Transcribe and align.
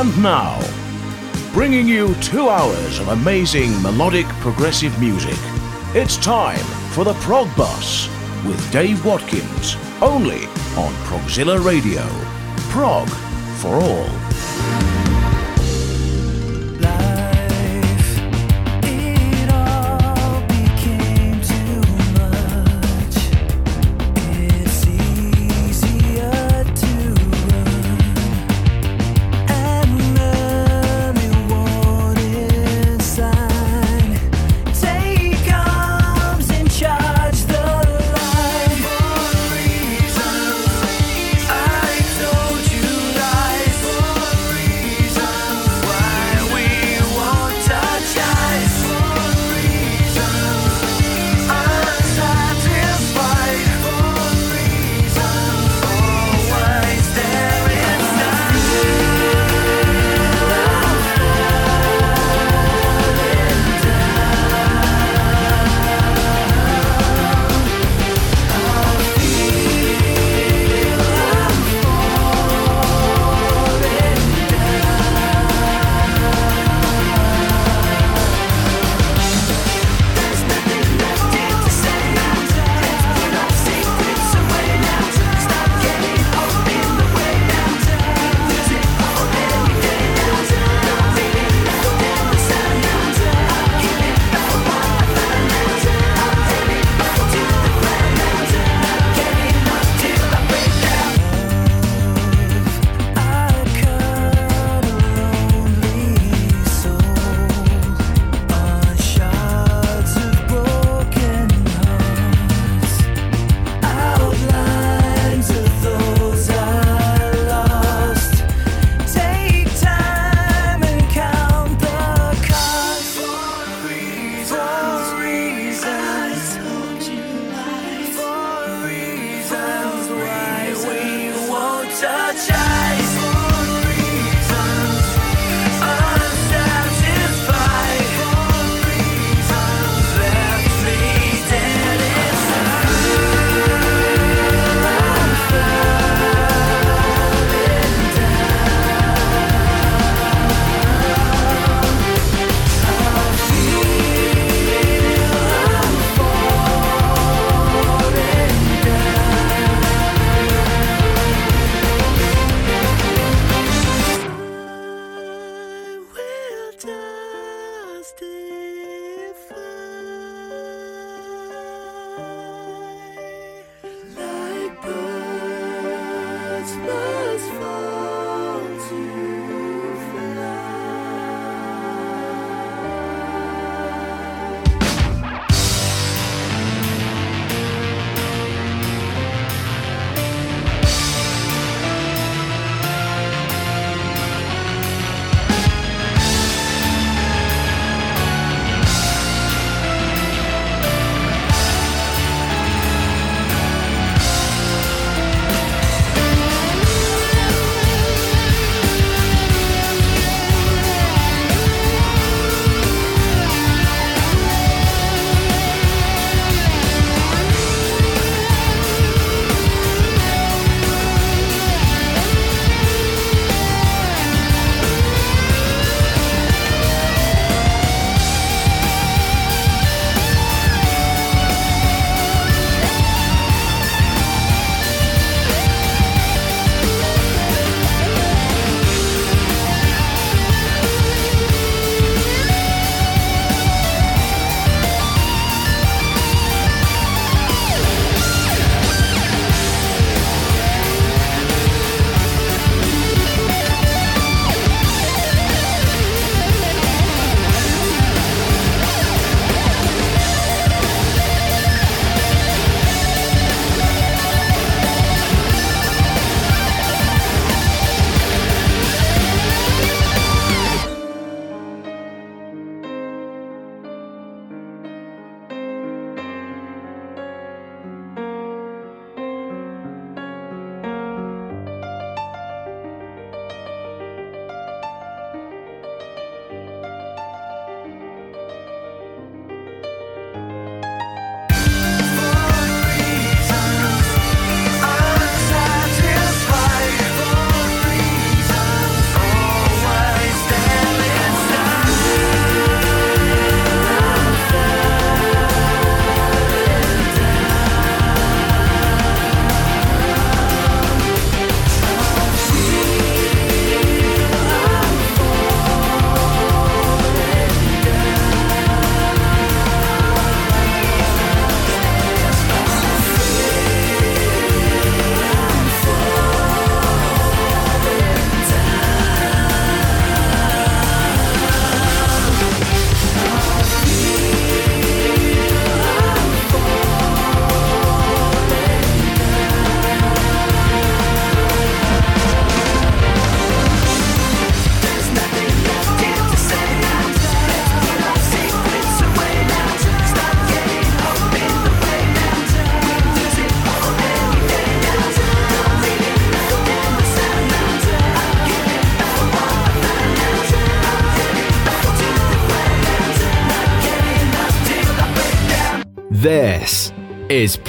And 0.00 0.22
now, 0.22 0.58
bringing 1.52 1.86
you 1.86 2.14
two 2.22 2.48
hours 2.48 2.98
of 3.00 3.08
amazing 3.08 3.82
melodic 3.82 4.24
progressive 4.40 4.98
music. 4.98 5.36
It's 5.94 6.16
time 6.16 6.64
for 6.94 7.04
the 7.04 7.12
Prog 7.20 7.54
Bus 7.54 8.08
with 8.46 8.72
Dave 8.72 9.04
Watkins, 9.04 9.76
only 10.00 10.46
on 10.78 10.94
Progzilla 11.04 11.62
Radio. 11.62 12.06
Prog 12.70 13.10
for 13.60 13.74
all. 13.74 14.29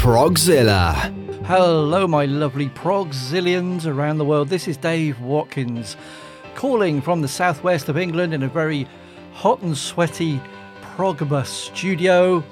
Progzilla. 0.02 1.14
Hello, 1.46 2.08
my 2.08 2.26
lovely 2.26 2.70
Progzillians 2.70 3.86
around 3.86 4.18
the 4.18 4.26
world. 4.26 4.50
This 4.50 4.68
is 4.68 4.76
Dave 4.76 5.22
Watkins 5.22 5.96
calling 6.56 7.02
from 7.02 7.22
the 7.22 7.28
southwest 7.28 7.88
of 7.88 8.00
England 8.00 8.34
in 8.34 8.42
a 8.42 8.48
very 8.48 8.88
hot 9.34 9.62
and 9.62 9.78
sweaty 9.78 10.42
Progbus 10.82 11.46
studio. 11.46 12.44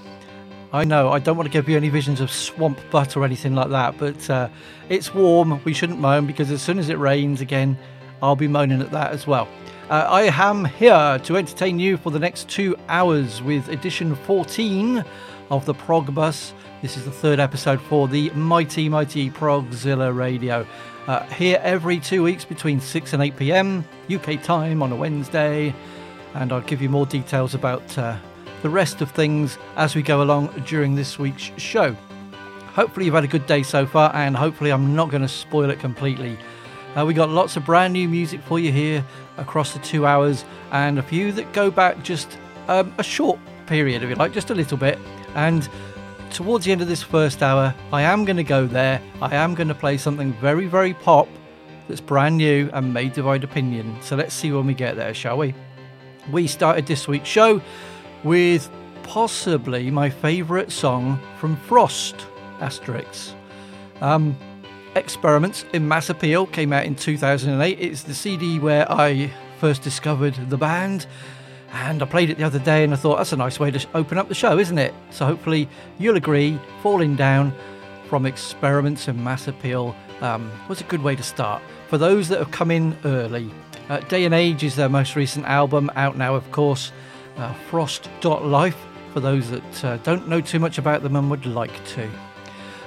I 0.71 0.83
know 0.83 1.09
I 1.09 1.17
don't 1.17 1.37
want 1.37 1.47
to 1.47 1.51
give 1.51 1.67
you 1.67 1.75
any 1.75 1.89
visions 1.89 2.21
of 2.21 2.29
swamp 2.29 2.79
butt 2.91 3.17
or 3.17 3.25
anything 3.25 3.55
like 3.55 3.71
that, 3.71 3.97
but 3.97 4.29
uh, 4.29 4.47
it's 4.87 5.15
warm. 5.15 5.59
We 5.63 5.73
shouldn't 5.73 5.99
moan 5.99 6.27
because 6.27 6.51
as 6.51 6.61
soon 6.61 6.77
as 6.77 6.89
it 6.89 6.99
rains 6.99 7.41
again, 7.41 7.79
I'll 8.21 8.35
be 8.35 8.47
moaning 8.47 8.79
at 8.79 8.91
that 8.91 9.11
as 9.11 9.25
well. 9.25 9.47
Uh, 9.89 10.05
I 10.07 10.25
am 10.25 10.65
here 10.65 11.19
to 11.23 11.35
entertain 11.35 11.79
you 11.79 11.97
for 11.97 12.11
the 12.11 12.19
next 12.19 12.47
two 12.47 12.75
hours 12.89 13.41
with 13.41 13.69
edition 13.69 14.13
14 14.13 15.03
of 15.49 15.65
the 15.65 15.73
Progbus. 15.73 16.53
This 16.81 16.95
is 16.95 17.03
the 17.03 17.11
third 17.11 17.41
episode 17.41 17.81
for 17.81 18.07
the 18.07 18.29
mighty, 18.29 18.87
mighty 18.87 19.29
Progzilla 19.29 20.15
Radio. 20.15 20.65
Uh, 21.07 21.25
here 21.25 21.59
every 21.61 21.99
two 21.99 22.23
weeks 22.23 22.45
between 22.45 22.79
6 22.79 23.11
and 23.11 23.21
8 23.21 23.35
pm 23.35 23.83
UK 24.09 24.41
time 24.41 24.81
on 24.81 24.93
a 24.93 24.95
Wednesday, 24.95 25.75
and 26.35 26.53
I'll 26.53 26.61
give 26.61 26.81
you 26.81 26.87
more 26.87 27.05
details 27.05 27.53
about 27.53 27.97
uh, 27.97 28.17
the 28.61 28.69
rest 28.69 29.01
of 29.01 29.11
things 29.11 29.57
as 29.75 29.93
we 29.93 30.01
go 30.01 30.21
along 30.21 30.47
during 30.65 30.95
this 30.95 31.19
week's 31.19 31.51
show. 31.57 31.97
Hopefully, 32.67 33.07
you've 33.07 33.15
had 33.15 33.25
a 33.25 33.27
good 33.27 33.45
day 33.45 33.61
so 33.61 33.85
far, 33.85 34.15
and 34.15 34.37
hopefully, 34.37 34.71
I'm 34.71 34.95
not 34.95 35.09
going 35.09 35.23
to 35.23 35.27
spoil 35.27 35.69
it 35.69 35.81
completely. 35.81 36.37
Uh, 36.95 37.05
we 37.05 37.13
got 37.13 37.27
lots 37.27 37.57
of 37.57 37.65
brand 37.65 37.91
new 37.91 38.07
music 38.07 38.39
for 38.43 38.57
you 38.57 38.71
here 38.71 39.03
across 39.35 39.73
the 39.73 39.79
two 39.79 40.05
hours, 40.05 40.45
and 40.71 40.97
a 40.97 41.03
few 41.03 41.33
that 41.33 41.51
go 41.51 41.69
back 41.69 42.01
just 42.03 42.37
um, 42.69 42.93
a 42.97 43.03
short 43.03 43.37
period, 43.67 44.01
if 44.01 44.09
you 44.09 44.15
like, 44.15 44.31
just 44.31 44.49
a 44.49 44.55
little 44.55 44.77
bit. 44.77 44.97
And 45.35 45.67
towards 46.31 46.65
the 46.65 46.71
end 46.71 46.81
of 46.81 46.87
this 46.87 47.03
first 47.03 47.41
hour, 47.43 47.73
I 47.91 48.03
am 48.03 48.25
going 48.25 48.37
to 48.37 48.43
go 48.43 48.67
there. 48.67 49.01
I 49.21 49.35
am 49.35 49.55
going 49.55 49.67
to 49.67 49.75
play 49.75 49.97
something 49.97 50.33
very, 50.33 50.67
very 50.67 50.93
pop 50.93 51.27
that's 51.87 52.01
brand 52.01 52.37
new 52.37 52.69
and 52.73 52.93
may 52.93 53.09
divide 53.09 53.43
opinion. 53.43 53.97
So 54.01 54.15
let's 54.15 54.33
see 54.33 54.51
when 54.51 54.67
we 54.67 54.73
get 54.73 54.95
there, 54.95 55.13
shall 55.13 55.37
we? 55.37 55.53
We 56.31 56.47
started 56.47 56.85
this 56.85 57.07
week's 57.07 57.27
show 57.27 57.61
with 58.23 58.69
possibly 59.03 59.89
my 59.89 60.09
favourite 60.09 60.71
song 60.71 61.19
from 61.39 61.55
Frost, 61.55 62.15
asterisk. 62.59 63.33
Um, 64.01 64.37
Experiments 64.95 65.65
in 65.73 65.87
Mass 65.87 66.09
Appeal 66.09 66.47
came 66.47 66.73
out 66.73 66.85
in 66.85 66.95
2008. 66.95 67.79
It's 67.79 68.03
the 68.03 68.13
CD 68.13 68.59
where 68.59 68.91
I 68.91 69.31
first 69.59 69.81
discovered 69.83 70.35
the 70.49 70.57
band 70.57 71.05
and 71.73 72.01
I 72.01 72.05
played 72.05 72.29
it 72.29 72.37
the 72.37 72.43
other 72.43 72.59
day 72.59 72.83
and 72.83 72.93
I 72.93 72.95
thought 72.95 73.17
that's 73.17 73.33
a 73.33 73.37
nice 73.37 73.59
way 73.59 73.71
to 73.71 73.87
open 73.93 74.17
up 74.17 74.27
the 74.27 74.35
show, 74.35 74.57
isn't 74.57 74.77
it? 74.77 74.93
So 75.11 75.25
hopefully 75.25 75.69
you'll 75.97 76.17
agree. 76.17 76.59
Falling 76.81 77.15
Down 77.15 77.53
from 78.07 78.25
Experiments 78.25 79.07
in 79.07 79.23
Mass 79.23 79.47
Appeal 79.47 79.95
um, 80.21 80.51
was 80.67 80.81
a 80.81 80.85
good 80.85 81.03
way 81.03 81.15
to 81.15 81.23
start. 81.23 81.61
For 81.87 81.97
those 81.97 82.27
that 82.29 82.39
have 82.39 82.51
come 82.51 82.71
in 82.71 82.97
early, 83.05 83.51
uh, 83.89 83.99
Day 84.01 84.25
and 84.25 84.33
Age 84.33 84.63
is 84.63 84.75
their 84.75 84.89
most 84.89 85.15
recent 85.15 85.45
album, 85.45 85.91
out 85.95 86.17
now, 86.17 86.35
of 86.35 86.51
course. 86.51 86.91
Uh, 87.37 87.53
Frost.life, 87.69 88.77
for 89.13 89.19
those 89.19 89.49
that 89.49 89.85
uh, 89.85 89.97
don't 89.97 90.27
know 90.27 90.41
too 90.41 90.59
much 90.59 90.77
about 90.77 91.03
them 91.03 91.15
and 91.15 91.29
would 91.29 91.45
like 91.45 91.85
to. 91.87 92.09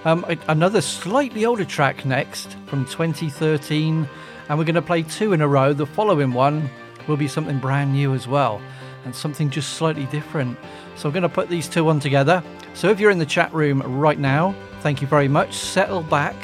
Um, 0.05 0.25
another 0.49 0.81
slightly 0.81 1.45
older 1.45 1.65
track 1.65 2.05
next 2.05 2.57
from 2.67 2.85
2013, 2.85 4.09
and 4.49 4.59
we're 4.59 4.65
going 4.65 4.75
to 4.75 4.83
play 4.83 5.03
two 5.03 5.33
in 5.33 5.41
a 5.41 5.49
row. 5.49 5.73
The 5.73 5.87
following 5.87 6.33
one 6.33 6.69
will 7.09 7.17
be 7.17 7.29
something 7.29 7.59
brand 7.59 7.93
new 7.93 8.15
as 8.15 8.27
well 8.27 8.61
and 9.05 9.15
something 9.15 9.51
just 9.51 9.75
slightly 9.75 10.07
different. 10.07 10.57
So 10.97 11.09
I'm 11.09 11.13
going 11.13 11.23
to 11.23 11.29
put 11.29 11.49
these 11.49 11.69
two 11.69 11.89
on 11.89 12.01
together. 12.01 12.43
So 12.75 12.89
if 12.91 13.01
you're 13.01 13.11
in 13.11 13.19
the 13.19 13.27
chat 13.27 13.53
room 13.53 13.83
right 13.83 14.19
now, 14.19 14.55
thank 14.81 15.01
you 15.01 15.09
very 15.09 15.29
much. 15.29 15.55
Settle 15.55 16.03
back. 16.03 16.37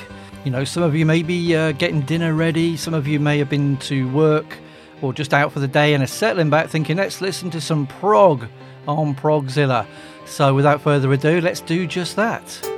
You 0.44 0.50
know, 0.50 0.64
some 0.64 0.82
of 0.82 0.94
you 0.94 1.04
may 1.04 1.22
be 1.22 1.54
uh, 1.54 1.72
getting 1.72 2.02
dinner 2.02 2.34
ready, 2.34 2.76
some 2.76 2.94
of 2.94 3.06
you 3.06 3.20
may 3.20 3.38
have 3.38 3.50
been 3.50 3.76
to 3.78 4.08
work 4.10 4.56
or 5.02 5.12
just 5.12 5.34
out 5.34 5.52
for 5.52 5.60
the 5.60 5.68
day 5.68 5.94
and 5.94 6.02
are 6.02 6.08
settling 6.08 6.50
back 6.50 6.68
thinking, 6.68 6.96
let's 6.96 7.20
listen 7.20 7.50
to 7.50 7.60
some 7.60 7.86
prog 7.86 8.46
on 8.86 9.14
Progzilla. 9.14 9.86
So 10.26 10.54
without 10.54 10.80
further 10.80 11.12
ado, 11.12 11.40
let's 11.40 11.60
do 11.60 11.86
just 11.86 12.16
that. 12.16 12.77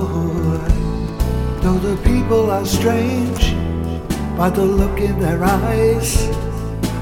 Though 1.61 1.77
the 1.77 1.95
people 2.01 2.49
are 2.49 2.65
strange 2.65 3.53
by 4.35 4.49
the 4.49 4.65
look 4.65 4.99
in 4.99 5.19
their 5.19 5.43
eyes, 5.43 6.27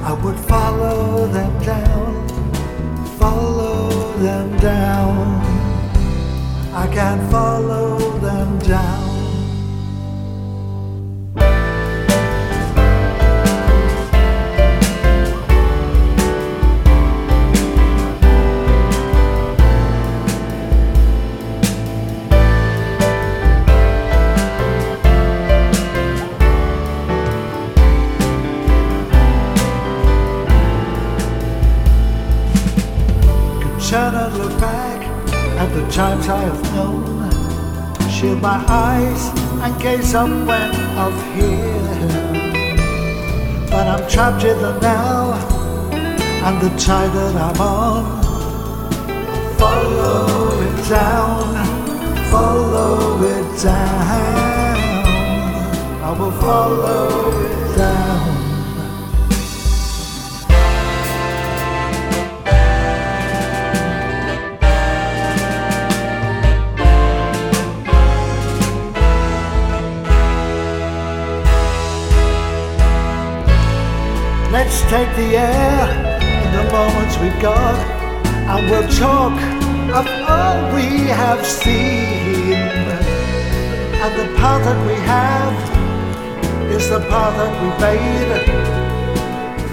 I 0.04 0.14
would 0.22 0.36
follow 0.36 1.28
them 1.28 1.64
down, 1.64 2.28
follow 3.18 3.90
them 4.18 4.58
down. 4.58 5.40
I 6.74 6.88
can 6.94 7.32
follow 7.32 7.98
them 8.20 8.60
down. 8.60 9.09
Upward 40.16 40.76
of 40.98 41.14
here. 41.36 41.70
But 43.70 43.88
I'm 43.88 44.10
trapped 44.10 44.44
in 44.44 44.58
the 44.58 44.80
now 44.80 45.34
and 45.94 46.62
the 46.62 46.70
tide 46.78 47.12
that 47.14 47.36
I'm 47.36 47.62
on. 47.62 48.24
Follow 49.58 50.62
it 50.62 50.90
down, 50.90 51.56
follow 52.32 53.24
it 53.24 53.62
down. 53.62 54.78
I 56.02 56.16
will 56.18 56.32
follow 56.32 57.46
it 57.46 57.59
take 74.90 75.16
the 75.16 75.38
air 75.38 75.86
in 76.44 76.52
the 76.58 76.64
moments 76.72 77.16
we've 77.20 77.40
got, 77.40 77.78
and 78.26 78.72
we'll 78.72 78.90
talk 78.98 79.40
of 79.94 80.08
all 80.28 80.74
we 80.74 80.88
have 81.22 81.46
seen. 81.46 82.56
And 84.04 84.12
the 84.20 84.36
path 84.40 84.64
that 84.66 84.80
we 84.88 84.96
have 85.16 85.54
is 86.72 86.90
the 86.90 87.02
path 87.02 87.36
that 87.38 87.54
we 87.62 87.70
made. 87.86 88.32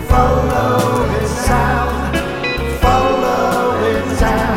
Follow 0.07 1.09
it 1.21 1.31
down, 1.49 2.13
follow 2.83 3.81
it 3.87 4.21
down. 4.21 4.57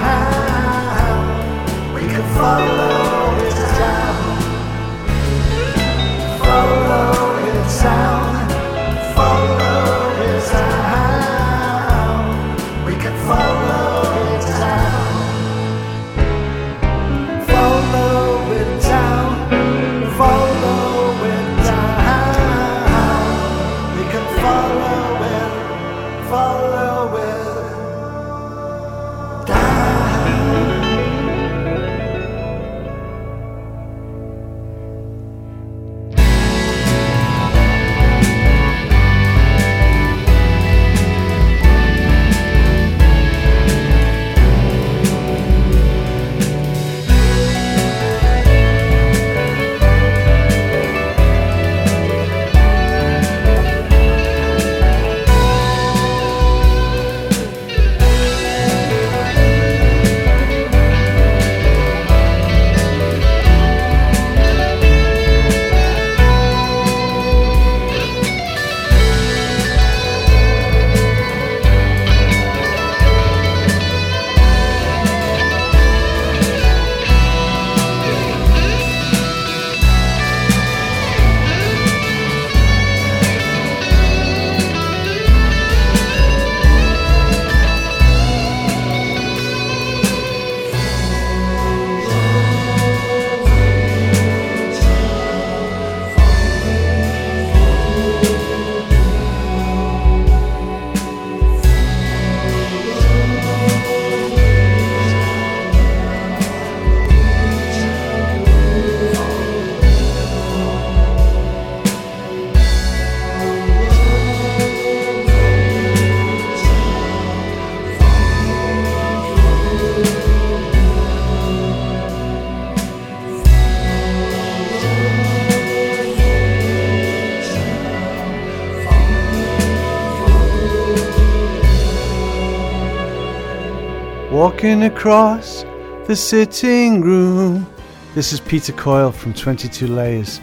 Walking 134.59 134.83
across 134.83 135.63
the 136.05 136.13
sitting 136.13 136.99
room. 136.99 137.65
This 138.13 138.33
is 138.33 138.41
Peter 138.41 138.73
Coyle 138.73 139.13
from 139.13 139.33
22 139.33 139.87
Layers. 139.87 140.41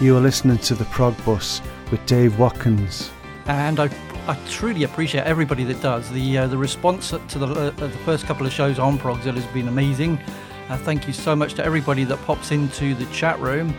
You 0.00 0.16
are 0.16 0.20
listening 0.20 0.56
to 0.56 0.74
the 0.74 0.86
Prog 0.86 1.14
Bus 1.22 1.60
with 1.90 2.04
Dave 2.06 2.38
Watkins. 2.38 3.10
And 3.44 3.78
I, 3.78 3.90
I 4.26 4.38
truly 4.48 4.84
appreciate 4.84 5.24
everybody 5.24 5.64
that 5.64 5.82
does. 5.82 6.10
The 6.12 6.38
uh, 6.38 6.46
the 6.46 6.56
response 6.56 7.10
to 7.10 7.38
the, 7.38 7.46
uh, 7.46 7.70
the 7.72 7.90
first 8.06 8.24
couple 8.24 8.46
of 8.46 8.54
shows 8.54 8.78
on 8.78 8.98
Progzilla 8.98 9.34
has 9.34 9.52
been 9.52 9.68
amazing. 9.68 10.18
Uh, 10.70 10.78
thank 10.78 11.06
you 11.06 11.12
so 11.12 11.36
much 11.36 11.52
to 11.54 11.62
everybody 11.62 12.04
that 12.04 12.16
pops 12.24 12.52
into 12.52 12.94
the 12.94 13.04
chat 13.12 13.38
room. 13.38 13.74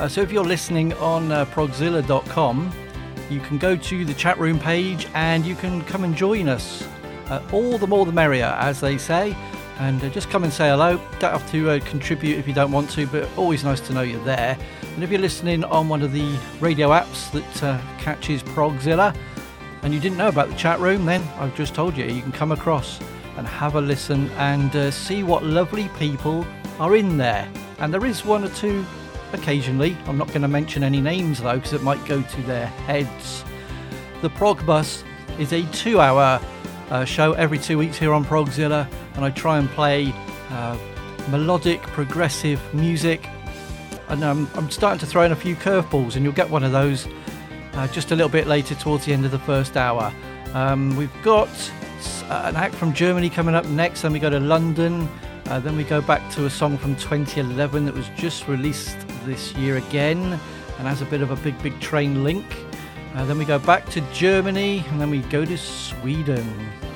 Uh, 0.00 0.08
so 0.08 0.22
if 0.22 0.32
you're 0.32 0.42
listening 0.42 0.92
on 0.94 1.30
uh, 1.30 1.44
progzilla.com, 1.44 2.72
you 3.30 3.38
can 3.38 3.58
go 3.58 3.76
to 3.76 4.04
the 4.04 4.14
chat 4.14 4.36
room 4.40 4.58
page 4.58 5.06
and 5.14 5.46
you 5.46 5.54
can 5.54 5.82
come 5.84 6.02
and 6.02 6.16
join 6.16 6.48
us. 6.48 6.82
Uh, 7.30 7.40
all 7.52 7.78
the 7.78 7.86
more 7.86 8.04
the 8.04 8.12
merrier, 8.12 8.56
as 8.58 8.80
they 8.80 8.98
say. 8.98 9.36
And 9.78 10.02
uh, 10.04 10.10
just 10.10 10.28
come 10.28 10.44
and 10.44 10.52
say 10.52 10.68
hello. 10.68 11.00
Don't 11.20 11.32
have 11.32 11.50
to 11.52 11.70
uh, 11.70 11.80
contribute 11.80 12.36
if 12.38 12.46
you 12.46 12.52
don't 12.52 12.72
want 12.72 12.90
to, 12.90 13.06
but 13.06 13.26
always 13.38 13.64
nice 13.64 13.80
to 13.82 13.94
know 13.94 14.02
you're 14.02 14.22
there. 14.24 14.58
And 14.94 15.02
if 15.02 15.10
you're 15.10 15.20
listening 15.20 15.64
on 15.64 15.88
one 15.88 16.02
of 16.02 16.12
the 16.12 16.36
radio 16.60 16.90
apps 16.90 17.30
that 17.32 17.62
uh, 17.62 17.80
catches 17.98 18.42
Progzilla, 18.42 19.16
and 19.82 19.94
you 19.94 20.00
didn't 20.00 20.18
know 20.18 20.28
about 20.28 20.50
the 20.50 20.56
chat 20.56 20.78
room, 20.80 21.06
then 21.06 21.22
I've 21.38 21.56
just 21.56 21.74
told 21.74 21.96
you, 21.96 22.04
you 22.04 22.20
can 22.20 22.32
come 22.32 22.52
across 22.52 23.00
and 23.38 23.46
have 23.46 23.76
a 23.76 23.80
listen 23.80 24.28
and 24.32 24.74
uh, 24.76 24.90
see 24.90 25.22
what 25.22 25.44
lovely 25.44 25.88
people 25.98 26.44
are 26.78 26.96
in 26.96 27.16
there. 27.16 27.50
And 27.78 27.94
there 27.94 28.04
is 28.04 28.24
one 28.24 28.44
or 28.44 28.50
two 28.50 28.84
occasionally. 29.32 29.96
I'm 30.06 30.18
not 30.18 30.28
going 30.28 30.42
to 30.42 30.48
mention 30.48 30.82
any 30.82 31.00
names 31.00 31.40
though, 31.40 31.54
because 31.54 31.72
it 31.72 31.82
might 31.82 32.04
go 32.04 32.20
to 32.20 32.42
their 32.42 32.66
heads. 32.66 33.44
The 34.20 34.28
Prog 34.28 34.66
Bus 34.66 35.04
is 35.38 35.54
a 35.54 35.62
two 35.72 36.00
hour 36.00 36.38
show 37.04 37.32
every 37.34 37.58
two 37.58 37.78
weeks 37.78 37.96
here 37.96 38.12
on 38.12 38.24
Progzilla, 38.24 38.90
and 39.14 39.24
I 39.24 39.30
try 39.30 39.58
and 39.58 39.68
play 39.70 40.12
uh, 40.50 40.76
melodic, 41.28 41.80
progressive 41.82 42.60
music. 42.74 43.26
And 44.08 44.24
um, 44.24 44.50
I'm 44.54 44.70
starting 44.70 44.98
to 45.00 45.06
throw 45.06 45.22
in 45.22 45.32
a 45.32 45.36
few 45.36 45.54
curveballs, 45.54 46.16
and 46.16 46.24
you'll 46.24 46.32
get 46.32 46.50
one 46.50 46.64
of 46.64 46.72
those 46.72 47.06
uh, 47.74 47.86
just 47.88 48.10
a 48.10 48.16
little 48.16 48.30
bit 48.30 48.46
later 48.46 48.74
towards 48.74 49.04
the 49.06 49.12
end 49.12 49.24
of 49.24 49.30
the 49.30 49.38
first 49.38 49.76
hour. 49.76 50.12
Um, 50.52 50.96
we've 50.96 51.22
got 51.22 51.48
uh, 52.28 52.42
an 52.46 52.56
act 52.56 52.74
from 52.74 52.92
Germany 52.92 53.30
coming 53.30 53.54
up 53.54 53.64
next, 53.66 54.02
then 54.02 54.12
we 54.12 54.18
go 54.18 54.30
to 54.30 54.40
London, 54.40 55.08
uh, 55.46 55.60
then 55.60 55.76
we 55.76 55.84
go 55.84 56.00
back 56.00 56.28
to 56.32 56.46
a 56.46 56.50
song 56.50 56.76
from 56.76 56.96
2011 56.96 57.84
that 57.84 57.94
was 57.94 58.08
just 58.16 58.48
released 58.48 58.96
this 59.24 59.52
year 59.54 59.76
again 59.76 60.38
and 60.78 60.88
has 60.88 61.02
a 61.02 61.06
bit 61.06 61.22
of 61.22 61.30
a 61.30 61.36
big, 61.36 61.60
big 61.62 61.78
train 61.80 62.24
link. 62.24 62.44
Uh, 63.14 63.24
then 63.24 63.38
we 63.38 63.44
go 63.44 63.58
back 63.58 63.88
to 63.90 64.00
Germany, 64.12 64.84
and 64.88 65.00
then 65.00 65.10
we 65.10 65.20
go 65.22 65.44
to 65.44 65.58
Sweden. 65.58 66.46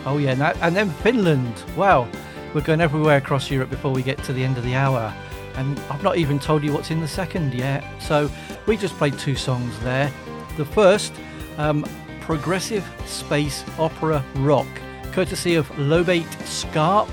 Oh 0.07 0.19
yeah, 0.19 0.33
and, 0.33 0.41
that, 0.41 0.57
and 0.61 0.77
then 0.77 0.91
Finland. 0.91 1.65
Wow, 1.77 2.09
we're 2.55 2.61
going 2.61 2.81
everywhere 2.81 3.17
across 3.17 3.51
Europe 3.51 3.71
before 3.71 3.91
we 3.93 4.03
get 4.03 4.23
to 4.25 4.33
the 4.33 4.45
end 4.45 4.57
of 4.57 4.65
the 4.65 4.75
hour. 4.75 5.13
And 5.57 5.79
I've 5.91 6.03
not 6.03 6.17
even 6.17 6.39
told 6.39 6.63
you 6.63 6.73
what's 6.73 6.91
in 6.91 7.01
the 7.01 7.09
second 7.09 7.55
yet. 7.55 7.85
So 8.01 8.31
we 8.67 8.77
just 8.77 8.95
played 8.95 9.19
two 9.19 9.37
songs 9.37 9.79
there. 9.81 10.13
The 10.57 10.65
first, 10.65 11.13
um, 11.59 11.85
progressive 12.21 12.85
space 13.07 13.65
opera 13.79 14.25
rock, 14.37 14.67
courtesy 15.13 15.55
of 15.55 15.79
Lobate 15.79 16.33
Scarp. 16.45 17.09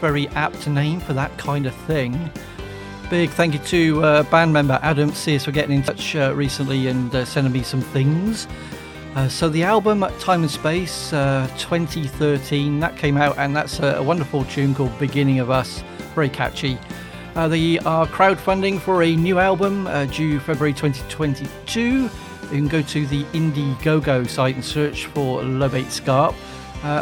Very 0.00 0.28
apt 0.28 0.66
name 0.68 1.00
for 1.00 1.14
that 1.14 1.36
kind 1.38 1.66
of 1.66 1.74
thing. 1.74 2.30
Big 3.08 3.30
thank 3.30 3.54
you 3.54 3.60
to 3.60 4.02
uh, 4.02 4.24
band 4.24 4.52
member 4.52 4.80
Adam 4.82 5.12
Sears 5.12 5.44
for 5.44 5.52
getting 5.52 5.76
in 5.76 5.82
touch 5.84 6.16
uh, 6.16 6.34
recently 6.34 6.88
and 6.88 7.14
uh, 7.14 7.24
sending 7.24 7.52
me 7.52 7.62
some 7.62 7.80
things. 7.80 8.48
Uh, 9.14 9.28
so 9.28 9.48
the 9.48 9.62
album 9.62 10.04
Time 10.18 10.42
and 10.42 10.50
Space 10.50 11.12
uh, 11.12 11.48
2013 11.56 12.80
that 12.80 12.96
came 12.96 13.16
out 13.16 13.38
and 13.38 13.54
that's 13.54 13.78
a, 13.78 14.02
wonderful 14.02 14.44
tune 14.46 14.74
called 14.74 14.98
Beginning 14.98 15.38
of 15.38 15.50
Us, 15.50 15.84
very 16.16 16.28
catchy. 16.28 16.76
Uh, 17.36 17.46
they 17.46 17.78
are 17.80 18.08
crowdfunding 18.08 18.80
for 18.80 19.04
a 19.04 19.14
new 19.14 19.38
album 19.38 19.84
due 20.10 20.40
February 20.40 20.72
2022. 20.72 21.82
You 21.82 22.10
can 22.48 22.66
go 22.66 22.82
to 22.82 23.06
the 23.06 23.22
Indiegogo 23.26 24.28
site 24.28 24.56
and 24.56 24.64
search 24.64 25.06
for 25.06 25.44
Lobate 25.44 25.92
Scarp, 25.92 26.34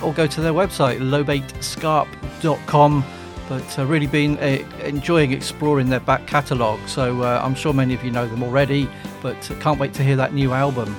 or 0.03 0.13
go 0.13 0.27
to 0.27 0.43
their 0.43 0.53
website 0.53 0.99
lobatescarp.com 0.99 3.05
but 3.49 3.79
uh, 3.79 3.85
really 3.87 4.07
been 4.07 4.39
uh, 4.39 4.59
enjoying 4.83 5.33
exploring 5.33 5.89
their 5.89 6.01
back 6.01 6.27
catalogue. 6.27 6.81
So 6.87 7.23
uh, 7.23 7.41
I'm 7.43 7.55
sure 7.55 7.73
many 7.73 7.95
of 7.95 8.05
you 8.05 8.11
know 8.11 8.27
them 8.27 8.43
already, 8.43 8.89
but 9.23 9.51
can't 9.61 9.79
wait 9.79 9.95
to 9.95 10.03
hear 10.03 10.17
that 10.17 10.35
new 10.35 10.53
album. 10.53 10.95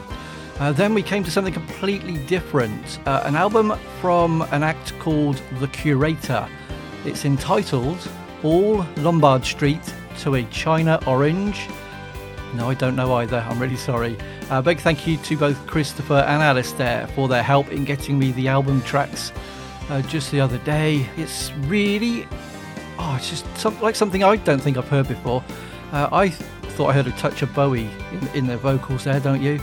Uh, 0.60 0.72
then 0.72 0.94
we 0.94 1.04
came 1.04 1.24
to 1.24 1.32
something 1.32 1.54
completely 1.54 2.18
different 2.28 3.00
uh, 3.06 3.24
an 3.26 3.36
album 3.36 3.78
from 4.00 4.42
an 4.52 4.64
act 4.64 4.98
called 5.00 5.42
The 5.60 5.68
Curator. 5.68 6.48
It's 7.04 7.26
entitled 7.26 8.10
All 8.42 8.86
Lombard 8.98 9.44
Street 9.44 9.82
to 10.20 10.36
a 10.36 10.44
China 10.46 11.00
Orange. 11.08 11.68
No, 12.54 12.70
I 12.70 12.74
don't 12.74 12.96
know 12.96 13.14
either. 13.16 13.46
I'm 13.50 13.60
really 13.60 13.76
sorry. 13.76 14.18
Uh, 14.50 14.62
big 14.62 14.80
thank 14.80 15.06
you 15.06 15.18
to 15.18 15.36
both 15.36 15.68
Christopher 15.68 16.24
and 16.28 16.42
Alistair 16.42 17.08
for 17.08 17.28
their 17.28 17.44
help 17.44 17.70
in 17.72 17.84
getting 17.84 18.18
me 18.18 18.32
the 18.32 18.48
album 18.48 18.82
tracks 18.84 19.34
uh, 19.90 20.02
just 20.04 20.32
the 20.32 20.40
other 20.40 20.58
day. 20.60 21.10
It's 21.18 21.52
really 21.68 22.26
oh, 22.98 23.16
it's 23.18 23.30
just 23.30 23.46
some, 23.58 23.80
like 23.82 23.96
something 23.96 24.24
I 24.24 24.38
don't 24.38 24.62
think 24.62 24.78
I've 24.78 24.88
heard 24.88 25.08
before. 25.08 25.44
Uh, 25.92 26.10
I 26.12 26.30
th- 26.30 26.40
thought 26.74 26.90
I 26.90 26.94
heard 26.94 27.08
a 27.08 27.12
touch 27.12 27.42
of 27.42 27.54
Bowie 27.54 27.90
in, 28.12 28.28
in 28.30 28.48
the 28.48 28.58
vocals 28.58 29.06
there, 29.06 29.20
don't 29.20 29.42
you? 29.42 29.60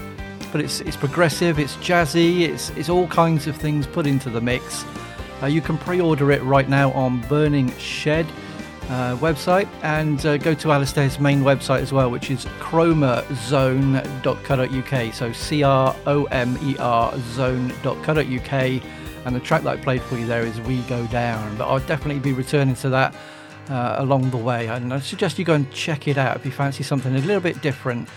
But 0.50 0.60
it's 0.60 0.80
it's 0.80 0.96
progressive, 0.96 1.58
it's 1.58 1.76
jazzy, 1.76 2.42
it's 2.42 2.70
it's 2.70 2.88
all 2.88 3.06
kinds 3.08 3.46
of 3.46 3.56
things 3.56 3.86
put 3.86 4.06
into 4.06 4.30
the 4.30 4.40
mix. 4.40 4.84
Uh, 5.42 5.46
you 5.46 5.60
can 5.60 5.76
pre-order 5.76 6.30
it 6.30 6.42
right 6.42 6.68
now 6.68 6.92
on 6.92 7.20
Burning 7.22 7.76
Shed 7.76 8.26
uh, 8.88 9.16
website 9.16 9.68
and 9.82 10.24
uh, 10.26 10.36
go 10.36 10.54
to 10.54 10.70
Alistair's 10.70 11.18
main 11.18 11.40
website 11.40 11.80
as 11.80 11.92
well, 11.92 12.10
which 12.10 12.30
is 12.30 12.44
cromerzone.co.uk. 12.60 15.14
So 15.14 15.32
C 15.32 15.62
R 15.62 15.96
O 16.06 16.24
M 16.24 16.58
E 16.62 16.76
R 16.78 17.18
zone.co.uk. 17.18 18.82
And 19.24 19.36
the 19.36 19.40
track 19.40 19.62
that 19.62 19.78
I 19.78 19.80
played 19.80 20.02
for 20.02 20.16
you 20.16 20.26
there 20.26 20.42
is 20.42 20.60
We 20.62 20.80
Go 20.82 21.06
Down. 21.06 21.56
But 21.56 21.68
I'll 21.68 21.80
definitely 21.80 22.20
be 22.20 22.32
returning 22.32 22.74
to 22.76 22.88
that 22.90 23.14
uh, 23.68 23.96
along 23.98 24.30
the 24.30 24.36
way. 24.36 24.68
And 24.68 24.92
I 24.92 25.00
suggest 25.00 25.38
you 25.38 25.44
go 25.44 25.54
and 25.54 25.70
check 25.72 26.08
it 26.08 26.18
out 26.18 26.36
if 26.36 26.44
you 26.44 26.50
fancy 26.50 26.82
something 26.82 27.14
a 27.14 27.18
little 27.18 27.40
bit 27.40 27.60
different 27.62 28.08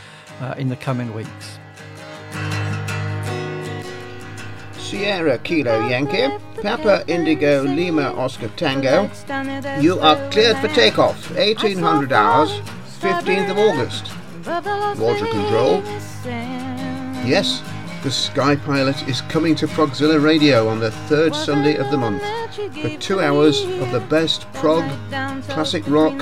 uh, 0.41 0.56
in 0.58 0.70
the 0.70 0.76
coming 0.76 1.13
weeks. 1.13 1.60
Sierra 4.78 5.38
Kilo 5.39 5.88
Yankee, 5.88 6.28
Papa 6.62 7.04
Indigo 7.08 7.63
Lima 7.63 8.13
Oscar 8.15 8.50
Tango. 8.50 9.10
You 9.82 10.00
are 10.00 10.15
cleared 10.30 10.58
for 10.58 10.68
takeoff. 10.70 11.30
1800 11.36 12.12
hours, 12.12 12.52
15th 13.00 13.52
of 13.52 13.58
August. 13.58 14.12
Water 15.00 15.26
control. 15.26 15.84
Yes, 17.26 17.63
the 18.06 18.12
Sky 18.12 18.56
Pilot 18.56 19.02
is 19.10 19.22
coming 19.22 19.56
to 19.56 19.65
Progzilla 19.65 20.24
Radio 20.24 20.68
on 20.68 20.80
the 20.80 20.91
third 20.91 21.34
Sunday 21.34 21.76
of 21.76 21.89
the 21.89 21.98
month 21.98 22.22
for 22.80 22.89
two 23.00 23.20
hours 23.20 23.63
of 23.63 23.91
the 23.91 24.00
best 24.00 24.46
prog, 24.54 24.84
classic 25.50 25.84
rock, 25.88 26.15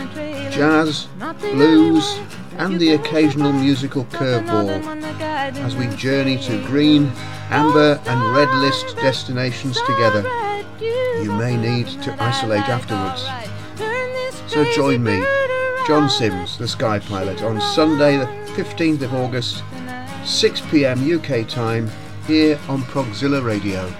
jazz, 0.49 1.09
blues, 1.41 2.21
and 2.57 2.79
the 2.79 2.93
occasional 2.93 3.51
musical 3.51 4.05
curveball 4.05 4.81
as 5.57 5.75
we 5.75 5.87
journey 5.97 6.37
to 6.37 6.65
green, 6.67 7.11
amber, 7.49 7.99
and 8.05 8.33
red 8.33 8.49
list 8.59 8.95
destinations 8.95 9.77
together. 9.81 10.21
You 10.79 11.33
may 11.33 11.57
need 11.57 11.87
to 12.03 12.15
isolate 12.23 12.69
afterwards. 12.69 13.27
So 14.49 14.63
join 14.71 15.03
me, 15.03 15.21
John 15.85 16.09
Sims, 16.09 16.57
the 16.57 16.67
Sky 16.69 16.99
Pilot, 16.99 17.43
on 17.43 17.59
Sunday, 17.59 18.15
the 18.15 18.27
15th 18.55 19.01
of 19.01 19.13
August, 19.13 19.63
6 20.25 20.61
pm 20.71 20.99
UK 21.13 21.47
time, 21.47 21.89
here 22.27 22.59
on 22.69 22.81
Progzilla 22.83 23.43
Radio. 23.43 23.91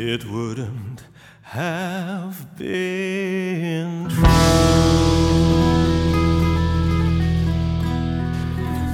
it 0.00 0.24
wouldn't 0.24 1.04
have 1.42 2.56
been 2.56 4.08
true. 4.08 4.22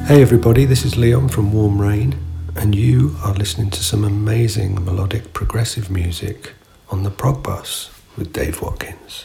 Hey, 0.07 0.21
everybody, 0.21 0.65
this 0.65 0.85
is 0.85 0.97
Leon 0.97 1.29
from 1.29 1.53
Warm 1.53 1.81
Rain, 1.81 2.17
and 2.57 2.75
you 2.75 3.15
are 3.23 3.35
listening 3.35 3.71
to 3.71 3.85
some 3.85 4.03
amazing 4.03 4.85
melodic 4.85 5.33
progressive 5.33 5.91
music 5.91 6.55
on 6.91 7.05
the 7.05 7.11
Prog 7.11 7.41
Bus 7.41 7.91
with 8.17 8.33
Dave 8.33 8.61
Watkins. 8.61 9.25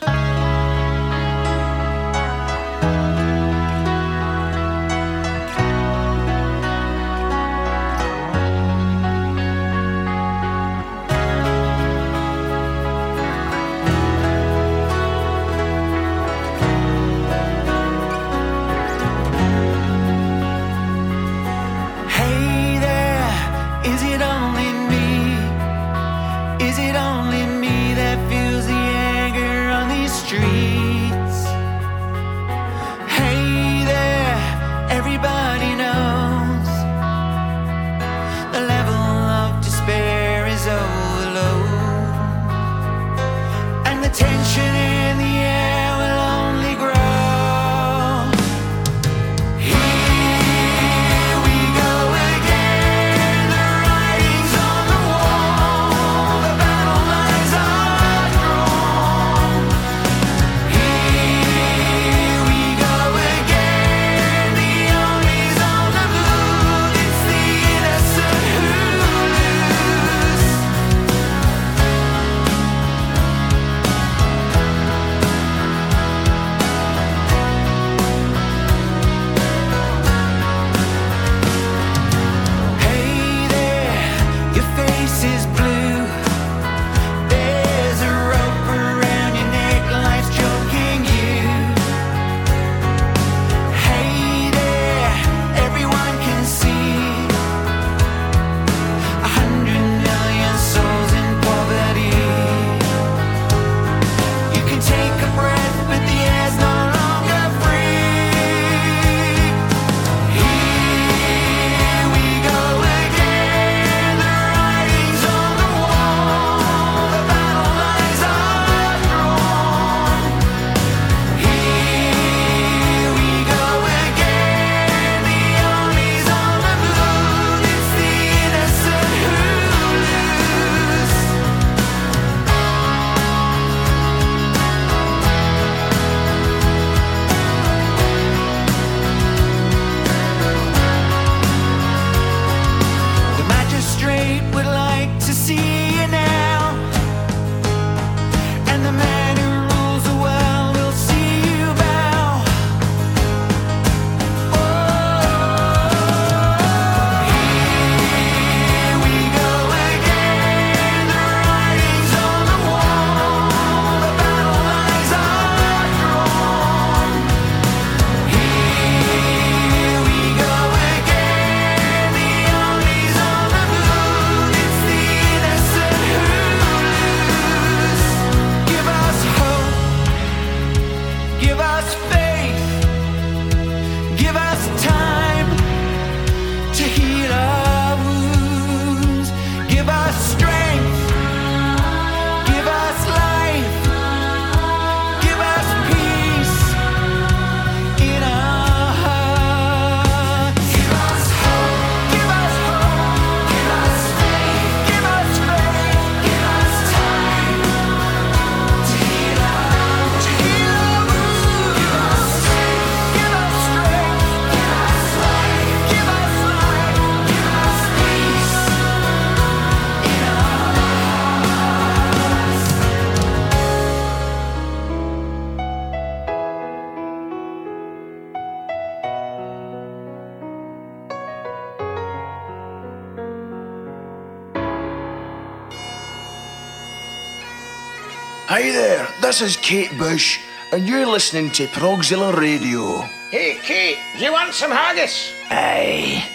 Hi 238.62 238.70
there, 238.72 239.08
this 239.22 239.42
is 239.42 239.58
Kate 239.58 239.90
Bush, 239.98 240.40
and 240.72 240.88
you're 240.88 241.08
listening 241.08 241.50
to 241.54 241.66
Progzilla 241.66 242.32
Radio. 242.38 243.00
Hey, 243.32 243.58
Kate, 243.64 243.98
you 244.20 244.32
want 244.32 244.54
some 244.54 244.70
haggis? 244.70 245.34
Aye. 245.50 246.30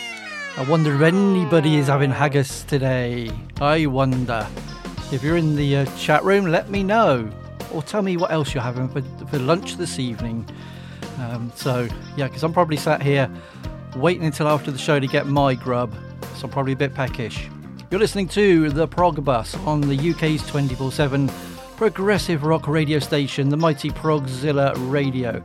I 0.56 0.64
wonder 0.64 0.92
if 0.92 1.02
anybody 1.02 1.76
is 1.76 1.86
having 1.86 2.10
haggis 2.10 2.64
today. 2.64 3.30
I 3.60 3.86
wonder. 3.86 4.44
If 5.12 5.22
you're 5.22 5.36
in 5.36 5.54
the 5.54 5.76
uh, 5.76 5.84
chat 5.96 6.24
room, 6.24 6.46
let 6.46 6.68
me 6.68 6.82
know. 6.82 7.30
Or 7.72 7.80
tell 7.80 8.02
me 8.02 8.16
what 8.16 8.32
else 8.32 8.52
you're 8.52 8.60
having 8.64 8.88
for, 8.88 9.02
for 9.28 9.38
lunch 9.38 9.76
this 9.76 10.00
evening. 10.00 10.48
Um, 11.20 11.52
so, 11.54 11.86
yeah, 12.16 12.26
because 12.26 12.42
I'm 12.42 12.52
probably 12.52 12.76
sat 12.76 13.00
here 13.00 13.30
waiting 13.94 14.24
until 14.24 14.48
after 14.48 14.72
the 14.72 14.78
show 14.78 14.98
to 14.98 15.06
get 15.06 15.28
my 15.28 15.54
grub. 15.54 15.94
So 16.34 16.46
I'm 16.46 16.50
probably 16.50 16.72
a 16.72 16.76
bit 16.76 16.92
peckish. 16.92 17.48
You're 17.88 18.00
listening 18.00 18.26
to 18.30 18.68
The 18.70 18.88
Prog 18.88 19.24
Bus 19.24 19.54
on 19.58 19.80
the 19.80 20.10
UK's 20.10 20.44
24 20.48 20.90
7 20.90 21.30
progressive 21.76 22.42
rock 22.42 22.66
radio 22.66 22.98
station, 22.98 23.50
the 23.50 23.56
mighty 23.56 23.90
Progzilla 23.90 24.72
Radio. 24.90 25.42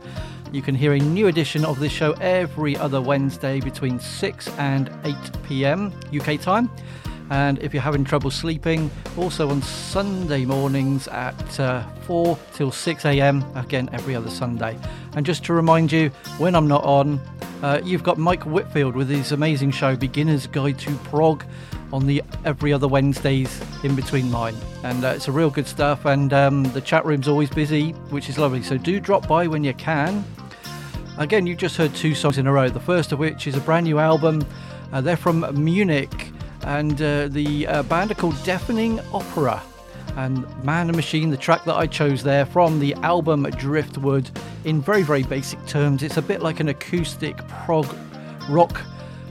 You 0.50 0.62
can 0.62 0.74
hear 0.74 0.94
a 0.94 0.98
new 0.98 1.26
edition 1.26 1.62
of 1.62 1.78
this 1.78 1.92
show 1.92 2.12
every 2.22 2.74
other 2.74 3.02
Wednesday 3.02 3.60
between 3.60 4.00
6 4.00 4.48
and 4.58 4.90
8 5.04 5.14
pm 5.42 5.92
UK 6.10 6.40
time. 6.40 6.70
And 7.28 7.58
if 7.58 7.74
you're 7.74 7.82
having 7.82 8.02
trouble 8.02 8.30
sleeping, 8.30 8.90
also 9.18 9.50
on 9.50 9.60
Sunday 9.60 10.46
mornings 10.46 11.06
at 11.08 11.60
uh, 11.60 11.86
4 12.06 12.38
till 12.54 12.70
6 12.70 13.04
am, 13.04 13.44
again 13.54 13.90
every 13.92 14.14
other 14.16 14.30
Sunday. 14.30 14.78
And 15.14 15.26
just 15.26 15.44
to 15.44 15.52
remind 15.52 15.92
you, 15.92 16.08
when 16.38 16.54
I'm 16.54 16.66
not 16.66 16.82
on, 16.84 17.20
uh, 17.62 17.80
you've 17.84 18.02
got 18.02 18.18
Mike 18.18 18.42
Whitfield 18.44 18.96
with 18.96 19.08
his 19.08 19.32
amazing 19.32 19.70
show 19.70 19.96
Beginner's 19.96 20.46
Guide 20.46 20.78
to 20.80 20.94
Prog 20.98 21.44
on 21.92 22.06
the 22.06 22.22
every 22.44 22.72
other 22.72 22.88
Wednesdays 22.88 23.60
in 23.84 23.94
between 23.94 24.30
mine. 24.30 24.56
And 24.82 25.04
uh, 25.04 25.08
it's 25.08 25.28
a 25.28 25.32
real 25.32 25.50
good 25.50 25.66
stuff. 25.66 26.04
And 26.04 26.32
um, 26.32 26.64
the 26.64 26.80
chat 26.80 27.04
room's 27.04 27.28
always 27.28 27.50
busy, 27.50 27.90
which 28.10 28.28
is 28.28 28.38
lovely. 28.38 28.62
So 28.62 28.76
do 28.76 28.98
drop 28.98 29.28
by 29.28 29.46
when 29.46 29.62
you 29.62 29.74
can. 29.74 30.24
Again, 31.18 31.46
you 31.46 31.54
just 31.54 31.76
heard 31.76 31.94
two 31.94 32.14
songs 32.14 32.38
in 32.38 32.46
a 32.46 32.52
row. 32.52 32.68
The 32.68 32.80
first 32.80 33.12
of 33.12 33.18
which 33.18 33.46
is 33.46 33.56
a 33.56 33.60
brand 33.60 33.84
new 33.84 33.98
album. 33.98 34.44
Uh, 34.92 35.00
they're 35.00 35.16
from 35.16 35.46
Munich, 35.62 36.30
and 36.62 37.00
uh, 37.00 37.28
the 37.28 37.66
uh, 37.66 37.82
band 37.84 38.10
are 38.10 38.14
called 38.14 38.42
Deafening 38.44 38.98
Opera. 39.12 39.62
And 40.16 40.46
Man 40.64 40.88
and 40.88 40.96
Machine, 40.96 41.30
the 41.30 41.36
track 41.36 41.64
that 41.64 41.76
I 41.76 41.86
chose 41.86 42.22
there 42.22 42.46
from 42.46 42.78
the 42.78 42.94
album 42.96 43.44
Driftwood, 43.44 44.30
in 44.64 44.80
very, 44.80 45.02
very 45.02 45.22
basic 45.22 45.64
terms, 45.66 46.02
it's 46.02 46.16
a 46.16 46.22
bit 46.22 46.42
like 46.42 46.60
an 46.60 46.68
acoustic 46.68 47.36
prog 47.48 47.86
rock 48.48 48.80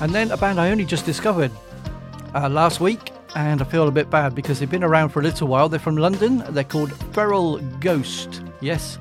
And 0.00 0.14
then 0.14 0.32
a 0.32 0.36
band 0.36 0.60
I 0.60 0.70
only 0.70 0.84
just 0.84 1.06
discovered 1.06 1.50
uh, 2.34 2.50
last 2.50 2.80
week 2.80 3.13
and 3.34 3.60
I 3.60 3.64
feel 3.64 3.88
a 3.88 3.90
bit 3.90 4.10
bad 4.10 4.34
because 4.34 4.60
they've 4.60 4.70
been 4.70 4.84
around 4.84 5.10
for 5.10 5.20
a 5.20 5.22
little 5.22 5.48
while. 5.48 5.68
They're 5.68 5.80
from 5.80 5.96
London. 5.96 6.44
They're 6.50 6.64
called 6.64 6.92
Feral 7.12 7.58
Ghost. 7.80 8.42
Yes, 8.60 8.98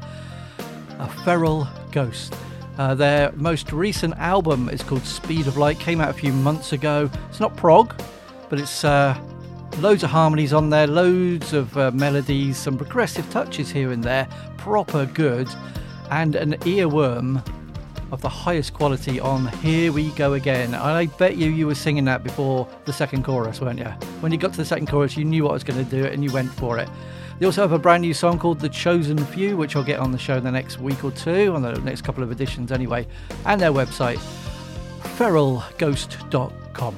a 1.00 1.08
feral 1.24 1.68
ghost. 1.92 2.36
Uh, 2.78 2.96
their 2.96 3.32
most 3.34 3.72
recent 3.72 4.16
album 4.16 4.70
is 4.70 4.82
called 4.82 5.06
Speed 5.06 5.48
of 5.48 5.58
Light, 5.58 5.80
came 5.80 6.02
out 6.02 6.10
a 6.10 6.14
few 6.14 6.34
months 6.34 6.74
ago. 6.74 7.10
It's 7.30 7.40
not 7.40 7.56
prog, 7.56 7.94
but 8.50 8.60
it's 8.60 8.84
uh, 8.84 9.16
loads 9.80 10.04
of 10.04 10.10
harmonies 10.10 10.54
on 10.54 10.70
there, 10.70 10.88
loads 10.88 11.54
of 11.54 11.78
uh, 11.78 11.92
melodies, 11.92 12.58
some 12.58 12.78
progressive 12.78 13.30
touches 13.30 13.70
here 13.70 13.92
and 13.92 14.04
there, 14.04 14.28
proper 14.58 15.06
good, 15.06 15.48
and 16.10 16.36
an 16.36 16.54
earworm 16.62 17.44
of 18.14 18.22
the 18.22 18.30
highest 18.30 18.76
quality 18.76 19.20
on 19.20 19.47
Here 19.57 19.91
We 19.91 20.11
Go 20.11 20.34
Again. 20.34 20.76
And 20.76 20.84
I 20.84 21.07
bet 21.07 21.36
you 21.36 21.49
you 21.49 21.66
were 21.66 21.74
singing 21.74 22.05
that 22.05 22.24
before 22.24 22.68
the 22.86 22.93
second 22.93 23.26
chorus, 23.26 23.59
weren't 23.59 23.80
you? 23.80 23.86
When 24.22 24.32
you 24.32 24.38
got 24.38 24.51
to 24.51 24.57
the 24.57 24.66
second 24.66 24.88
chorus, 24.88 25.18
you 25.18 25.26
knew 25.26 25.43
what 25.43 25.49
I 25.49 25.53
was 25.53 25.64
going 25.64 25.84
to 25.84 25.91
do 25.91 26.05
and 26.05 26.24
you 26.24 26.32
went 26.32 26.51
for 26.51 26.78
it. 26.78 26.88
They 27.39 27.47
also 27.47 27.61
have 27.61 27.72
a 27.72 27.80
brand 27.80 28.01
new 28.01 28.14
song 28.14 28.38
called 28.38 28.59
The 28.59 28.70
Chosen 28.70 29.18
Few, 29.18 29.57
which 29.57 29.76
I'll 29.76 29.84
get 29.84 29.99
on 29.99 30.11
the 30.11 30.20
show 30.20 30.38
in 30.38 30.43
the 30.43 30.51
next 30.51 30.80
week 30.80 31.03
or 31.03 31.09
two, 31.09 31.55
on 31.55 31.64
the 31.64 31.74
next 31.80 32.03
couple 32.03 32.22
of 32.22 32.32
editions 32.32 32.72
anyway, 32.72 33.07
and 33.45 33.59
their 33.59 33.72
website, 33.72 34.20
feralghost.com. 35.18 36.95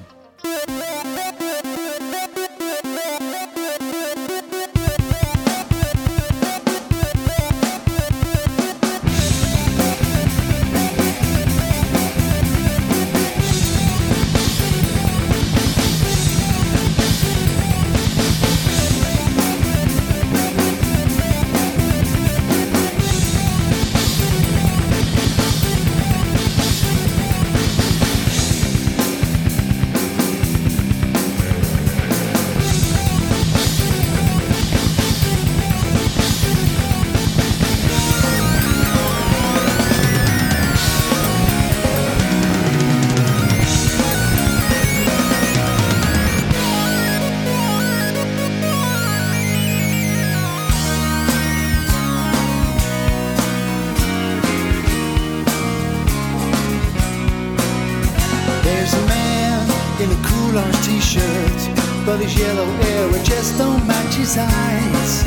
but 62.05 62.19
his 62.19 62.37
yellow 62.37 62.65
hair 62.65 63.11
just 63.23 63.57
don't 63.57 63.87
match 63.87 64.13
his 64.13 64.37
eyes. 64.37 65.23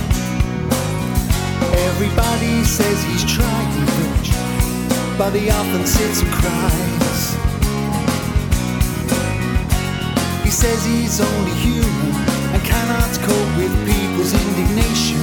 Everybody 1.91 2.62
says 2.62 3.03
he's 3.03 3.24
trying, 3.24 3.85
but 5.18 5.35
he 5.35 5.51
often 5.51 5.85
sits 5.85 6.22
and 6.22 6.31
cries. 6.31 7.35
He 10.45 10.51
says 10.51 10.85
he's 10.85 11.20
only 11.20 11.51
human 11.66 12.14
and 12.55 12.62
cannot 12.62 13.11
cope 13.26 13.57
with 13.57 13.74
people's 13.85 14.33
indignation. 14.33 15.18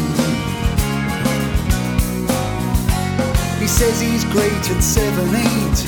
He 3.61 3.67
says 3.67 4.01
he's 4.01 4.25
great 4.25 4.71
at 4.71 4.83
seven 4.83 5.33
eight. 5.35 5.85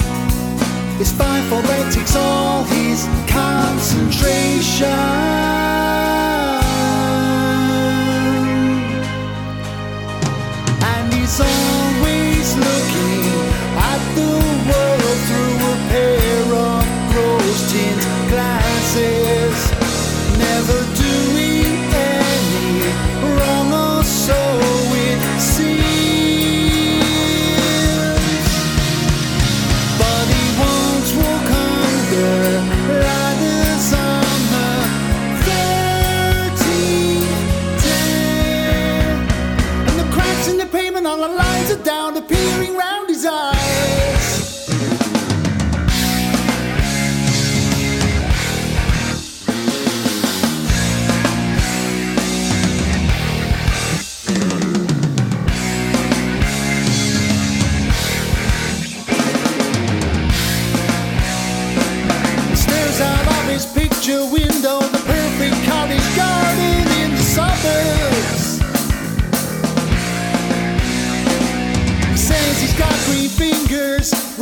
His 0.97 1.11
five 1.11 1.43
four 1.49 1.61
takes 1.91 2.15
all 2.15 2.63
his 2.63 3.05
concentration. 3.28 5.47
And 11.30 11.86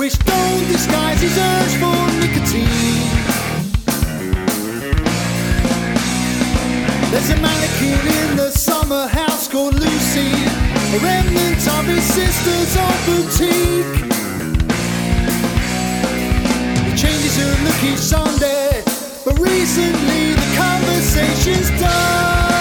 always 0.06 0.20
stole 0.20 0.60
this 0.70 0.86
guy's 0.86 1.24
urge 1.24 1.76
for 1.82 1.98
nicotine. 2.20 3.10
There's 7.10 7.30
a 7.32 7.38
mannequin 7.42 8.06
in 8.22 8.38
the 8.38 8.52
summer 8.52 9.08
house 9.08 9.48
called 9.48 9.74
Lucy, 9.74 10.30
a 10.94 11.00
remnant 11.00 11.68
of 11.68 11.86
his 11.88 12.04
sister's 12.04 12.78
old 12.78 13.02
boutique. 13.08 13.96
He 16.86 16.92
changes 16.96 17.38
her 17.38 17.64
look 17.66 17.84
each 17.84 17.98
Sunday, 17.98 18.84
but 19.26 19.40
recently 19.40 20.34
the 20.34 20.56
conversation's 20.56 21.72
done. 21.82 22.55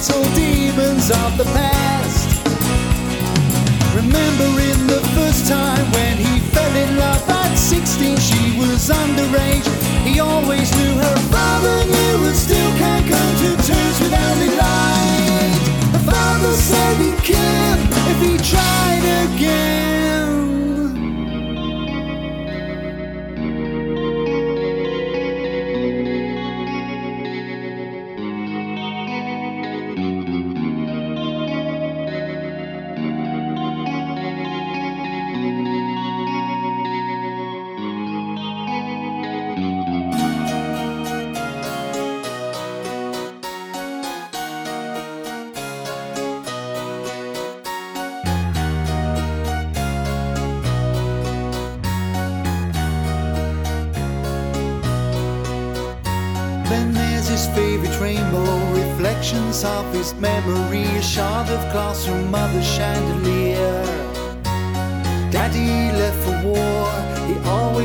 little 0.00 0.34
demons 0.34 1.10
of 1.10 1.36
the 1.36 1.44
past. 1.44 2.40
Remembering 3.94 4.86
the 4.86 5.00
first 5.14 5.46
time 5.46 5.84
when 5.92 6.16
he 6.16 6.40
fell 6.54 6.74
in 6.74 6.96
love 6.96 7.28
at 7.28 7.54
16, 7.54 8.16
she 8.16 8.58
was 8.58 8.88
underage. 8.88 9.68
He 10.06 10.18
always 10.20 10.74
knew 10.76 10.94
her 10.94 11.18
father 11.28 11.84
knew 11.84 12.26
and 12.28 12.36
still 12.36 12.70
can't 12.78 13.06
come 13.12 13.34
to 13.42 13.50
terms 13.68 14.00
with 14.00 14.12
how 14.12 14.34
they. 14.36 14.50
Her 15.92 16.04
father 16.10 16.52
said 16.54 16.96
he'd 16.96 17.18
kill 17.22 17.76
if 18.10 18.18
he 18.22 18.38
tried 18.38 19.34
again. 19.34 19.89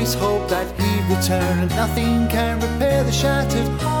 always 0.06 0.22
hope 0.22 0.48
that 0.48 0.66
he'd 0.80 1.16
return, 1.16 1.58
and 1.58 1.70
nothing 1.70 2.28
can 2.28 2.60
repair 2.60 3.02
the 3.02 3.10
shattered 3.10 3.95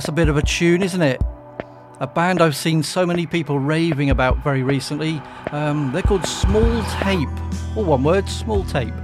That's 0.00 0.08
a 0.08 0.12
bit 0.12 0.30
of 0.30 0.38
a 0.38 0.42
tune, 0.42 0.82
isn't 0.82 1.02
it? 1.02 1.20
A 2.00 2.06
band 2.06 2.40
I've 2.40 2.56
seen 2.56 2.82
so 2.82 3.04
many 3.04 3.26
people 3.26 3.58
raving 3.58 4.08
about 4.08 4.38
very 4.38 4.62
recently. 4.62 5.20
Um, 5.52 5.92
they're 5.92 6.00
called 6.00 6.24
Small 6.24 6.82
Tape, 7.02 7.28
or 7.76 7.84
one 7.84 8.02
word, 8.02 8.24
Smalltape. 8.24 8.96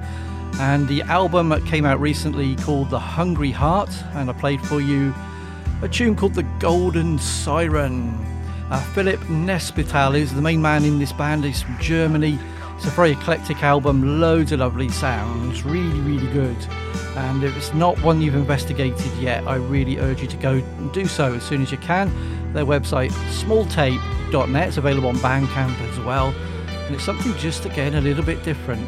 And 0.59 0.89
the 0.89 1.03
album 1.03 1.53
came 1.67 1.85
out 1.85 2.01
recently 2.01 2.57
called 2.57 2.89
The 2.89 2.99
Hungry 2.99 3.51
Heart, 3.51 3.91
and 4.15 4.31
I 4.31 4.33
played 4.33 4.63
for 4.63 4.81
you 4.81 5.15
a 5.83 5.89
tune 5.91 6.17
called 6.17 6.33
The 6.33 6.45
Golden 6.61 7.19
Siren. 7.19 8.15
Uh, 8.71 8.81
Philip 8.95 9.21
Nespital 9.29 10.17
is 10.17 10.33
the 10.35 10.41
main 10.41 10.63
man 10.63 10.83
in 10.83 10.99
this 10.99 11.13
band, 11.13 11.45
he's 11.45 11.61
from 11.61 11.79
Germany. 11.79 12.39
It's 12.77 12.87
a 12.87 12.91
very 12.93 13.11
eclectic 13.11 13.63
album, 13.63 14.19
loads 14.19 14.51
of 14.51 14.61
lovely 14.61 14.89
sounds, 14.89 15.63
really, 15.63 16.01
really 16.01 16.33
good. 16.33 16.57
And 17.17 17.43
if 17.43 17.57
it's 17.57 17.73
not 17.73 18.01
one 18.03 18.21
you've 18.21 18.35
investigated 18.35 19.11
yet, 19.19 19.47
I 19.47 19.57
really 19.57 19.99
urge 19.99 20.21
you 20.21 20.29
to 20.29 20.37
go 20.37 20.53
and 20.53 20.93
do 20.93 21.07
so 21.07 21.33
as 21.33 21.43
soon 21.43 21.62
as 21.62 21.73
you 21.73 21.79
can. 21.79 22.12
Their 22.53 22.67
website, 22.67 23.11
smalltape.net, 23.41 24.69
is 24.69 24.77
available 24.77 25.09
on 25.09 25.17
Bandcamp 25.17 25.81
as 25.91 25.99
well. 26.01 26.35
And 26.69 26.95
it's 26.95 27.05
something 27.05 27.35
just 27.39 27.64
again 27.64 27.95
a 27.95 28.01
little 28.01 28.25
bit 28.25 28.43
different, 28.45 28.87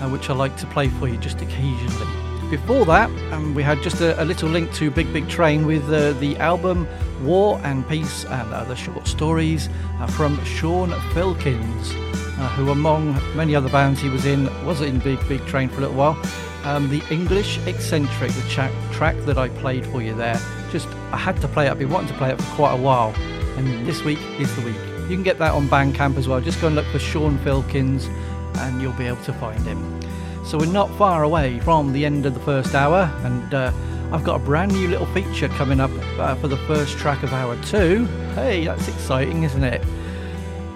uh, 0.00 0.08
which 0.08 0.30
I 0.30 0.34
like 0.34 0.56
to 0.58 0.66
play 0.66 0.88
for 0.88 1.08
you 1.08 1.16
just 1.16 1.42
occasionally. 1.42 2.06
Before 2.48 2.84
that, 2.86 3.10
um, 3.32 3.54
we 3.54 3.62
had 3.62 3.82
just 3.82 4.00
a, 4.00 4.22
a, 4.22 4.24
little 4.24 4.48
link 4.48 4.72
to 4.74 4.90
Big 4.90 5.12
Big 5.12 5.28
Train 5.28 5.66
with 5.66 5.82
uh, 5.92 6.12
the 6.20 6.36
album 6.36 6.86
War 7.22 7.60
and 7.64 7.88
Peace 7.88 8.24
and 8.26 8.54
other 8.54 8.76
short 8.76 9.08
stories 9.08 9.68
uh, 9.98 10.06
from 10.06 10.42
Sean 10.44 10.90
Filkins, 11.12 11.90
uh, 12.38 12.48
who, 12.50 12.70
among 12.70 13.14
many 13.34 13.56
other 13.56 13.70
bands 13.70 14.00
he 14.00 14.10
was 14.10 14.26
in, 14.26 14.44
was 14.64 14.82
in 14.82 15.00
Big 15.00 15.18
Big 15.26 15.44
Train 15.46 15.68
for 15.68 15.78
a 15.78 15.80
little 15.80 15.96
while. 15.96 16.22
Um, 16.64 16.88
the 16.88 17.02
English 17.10 17.58
Eccentric, 17.66 18.32
the 18.32 18.48
cha- 18.48 18.72
track 18.92 19.16
that 19.26 19.36
I 19.36 19.50
played 19.50 19.86
for 19.86 20.00
you 20.00 20.14
there, 20.14 20.40
just 20.72 20.88
I 21.12 21.18
had 21.18 21.40
to 21.42 21.48
play 21.48 21.66
it. 21.66 21.70
I've 21.70 21.78
been 21.78 21.90
wanting 21.90 22.08
to 22.08 22.16
play 22.16 22.30
it 22.30 22.40
for 22.40 22.54
quite 22.54 22.72
a 22.72 22.80
while, 22.80 23.14
and 23.56 23.86
this 23.86 24.02
week 24.02 24.18
is 24.40 24.54
the 24.56 24.62
week. 24.62 24.76
You 25.02 25.16
can 25.16 25.22
get 25.22 25.38
that 25.38 25.52
on 25.52 25.68
Bandcamp 25.68 26.16
as 26.16 26.26
well. 26.26 26.40
Just 26.40 26.60
go 26.62 26.68
and 26.68 26.76
look 26.76 26.86
for 26.86 26.98
Sean 26.98 27.36
Filkins, 27.38 28.08
and 28.56 28.80
you'll 28.80 28.92
be 28.94 29.06
able 29.06 29.22
to 29.24 29.32
find 29.34 29.60
him. 29.64 30.00
So 30.46 30.56
we're 30.56 30.72
not 30.72 30.90
far 30.96 31.22
away 31.22 31.60
from 31.60 31.92
the 31.92 32.06
end 32.06 32.24
of 32.24 32.32
the 32.32 32.40
first 32.40 32.74
hour, 32.74 33.12
and 33.24 33.52
uh, 33.52 33.70
I've 34.10 34.24
got 34.24 34.36
a 34.36 34.44
brand 34.44 34.72
new 34.72 34.88
little 34.88 35.06
feature 35.06 35.48
coming 35.48 35.80
up 35.80 35.90
uh, 36.18 36.34
for 36.36 36.48
the 36.48 36.56
first 36.66 36.96
track 36.96 37.22
of 37.22 37.32
hour 37.34 37.60
two. 37.64 38.06
Hey, 38.34 38.64
that's 38.64 38.88
exciting, 38.88 39.42
isn't 39.42 39.64
it? 39.64 39.82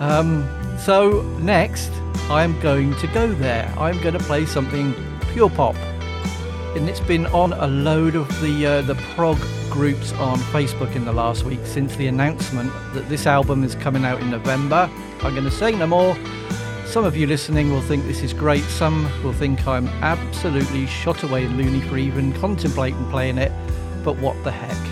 Um, 0.00 0.46
so 0.78 1.22
next, 1.38 1.90
I'm 2.28 2.60
going 2.60 2.94
to 2.96 3.06
go 3.08 3.32
there. 3.32 3.72
I'm 3.78 3.98
going 4.02 4.14
to 4.14 4.24
play 4.24 4.44
something 4.44 4.94
pure 5.38 5.50
pop, 5.50 5.76
and 6.74 6.88
it's 6.88 6.98
been 6.98 7.24
on 7.26 7.52
a 7.52 7.68
load 7.68 8.16
of 8.16 8.26
the 8.40 8.66
uh, 8.66 8.82
the 8.82 8.96
prog 9.14 9.38
groups 9.70 10.12
on 10.14 10.36
Facebook 10.50 10.96
in 10.96 11.04
the 11.04 11.12
last 11.12 11.44
week 11.44 11.60
since 11.62 11.94
the 11.94 12.08
announcement 12.08 12.72
that 12.92 13.08
this 13.08 13.24
album 13.24 13.62
is 13.62 13.76
coming 13.76 14.04
out 14.04 14.20
in 14.20 14.32
November. 14.32 14.90
I'm 15.22 15.34
going 15.34 15.44
to 15.44 15.50
say 15.52 15.70
no 15.70 15.86
more. 15.86 16.16
Some 16.86 17.04
of 17.04 17.16
you 17.16 17.28
listening 17.28 17.70
will 17.70 17.82
think 17.82 18.04
this 18.04 18.24
is 18.24 18.32
great, 18.32 18.64
some 18.64 19.04
will 19.22 19.32
think 19.32 19.64
I'm 19.68 19.86
absolutely 20.02 20.86
shot 20.88 21.22
away 21.22 21.46
loony 21.46 21.82
for 21.82 21.98
even 21.98 22.32
contemplating 22.40 23.08
playing 23.08 23.38
it, 23.38 23.52
but 24.02 24.16
what 24.16 24.34
the 24.42 24.50
heck. 24.50 24.84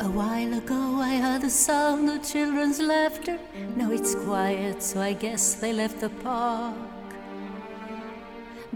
A 0.00 0.10
while 0.10 0.54
ago 0.54 0.96
I 1.00 1.18
heard 1.18 1.42
the 1.42 1.50
sound 1.50 2.10
of 2.10 2.28
children's 2.28 2.80
laughter. 2.80 3.38
Now 3.76 3.92
it's 3.92 4.16
quiet, 4.16 4.82
so 4.82 5.00
I 5.00 5.12
guess 5.12 5.54
they 5.54 5.72
left 5.72 6.00
the 6.00 6.08
park. 6.08 6.74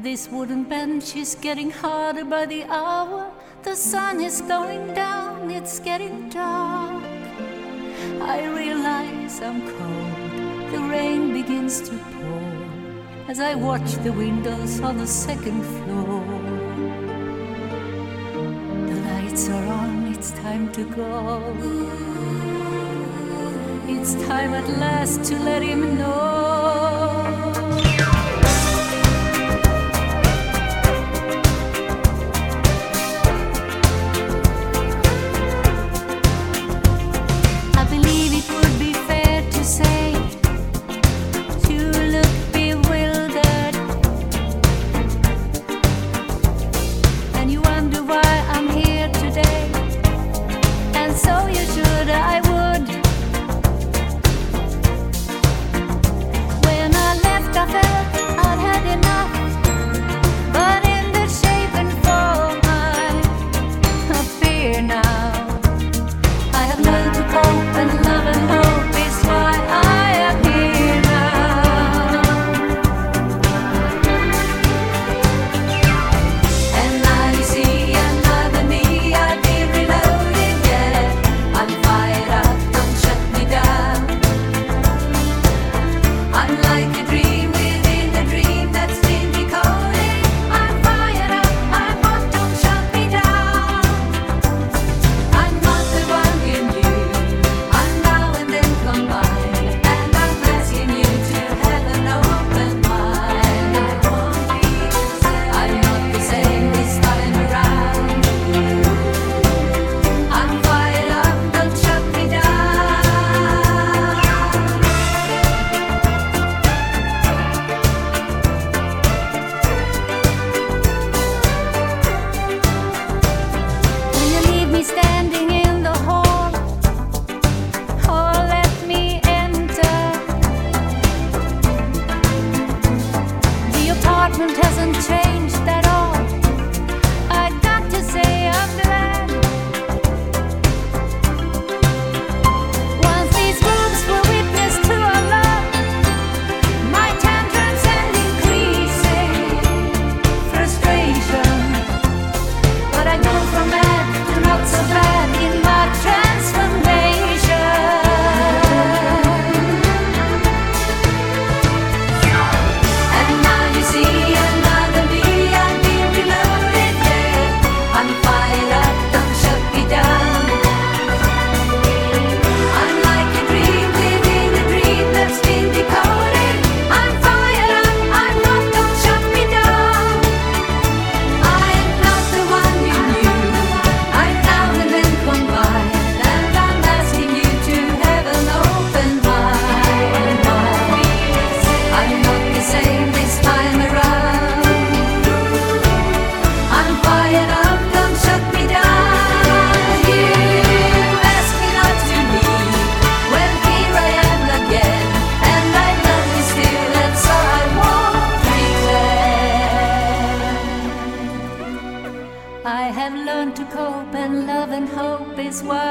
This 0.03 0.31
wooden 0.31 0.65
bench 0.65 1.15
is 1.15 1.35
getting 1.35 1.71
harder 1.71 2.25
by 2.25 2.47
the 2.47 2.65
hour. 2.65 3.31
The 3.63 3.77
sun 3.77 4.23
is 4.23 4.41
going 4.41 4.95
down, 4.95 5.51
it's 5.51 5.79
getting 5.79 6.31
dark. 6.31 7.05
I 8.23 8.47
realize 8.47 9.43
I'm 9.43 9.61
cold, 9.61 10.73
the 10.73 10.81
rain 10.89 11.35
begins 11.35 11.83
to 11.83 11.99
pour 12.13 13.29
as 13.29 13.41
I 13.41 13.55
watch 13.55 13.93
the 13.97 14.13
windows 14.13 14.81
on 14.81 14.97
the 14.97 15.07
second 15.07 15.63
floor. 15.63 16.25
The 18.89 18.97
lights 19.11 19.51
are 19.51 19.67
on, 19.67 20.15
it's 20.15 20.31
time 20.31 20.73
to 20.73 20.85
go. 20.97 21.43
It's 23.87 24.15
time 24.27 24.55
at 24.55 24.67
last 24.79 25.25
to 25.25 25.39
let 25.41 25.63
him 25.63 25.99
know. 25.99 26.60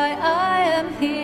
why 0.10 0.18
I 0.22 0.62
am 0.80 0.94
here. 1.00 1.19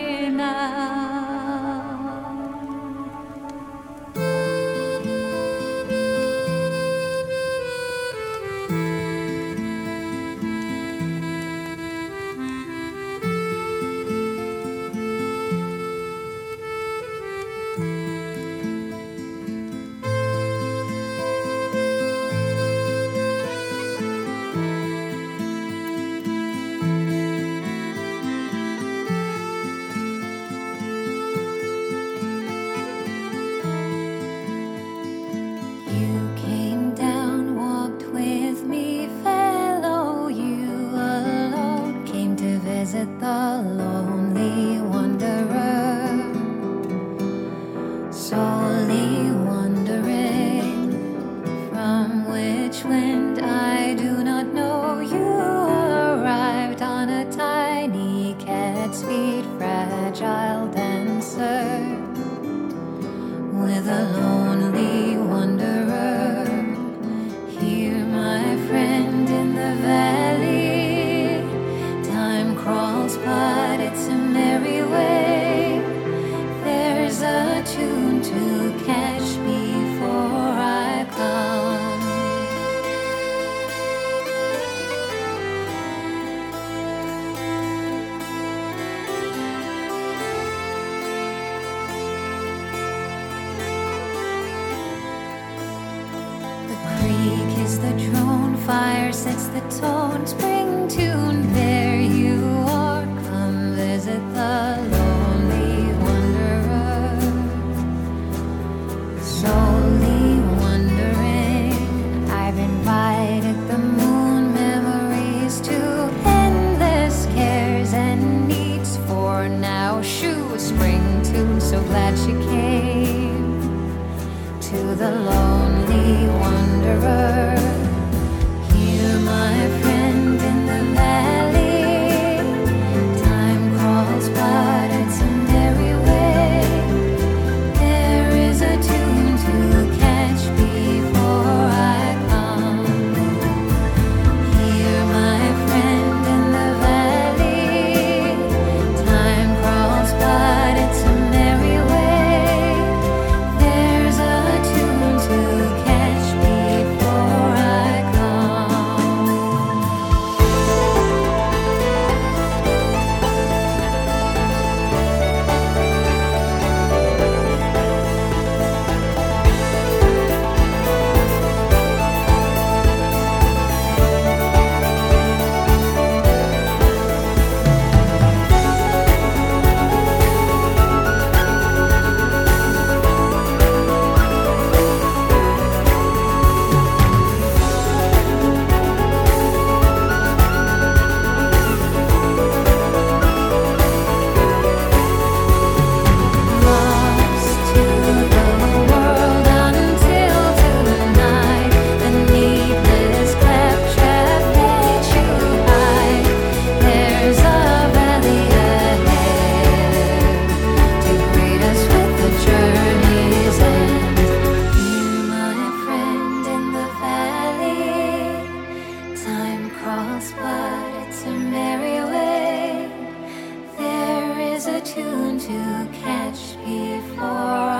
a 224.68 224.82
tune 224.82 225.38
to 225.38 225.88
catch 225.94 226.56
before. 226.66 227.75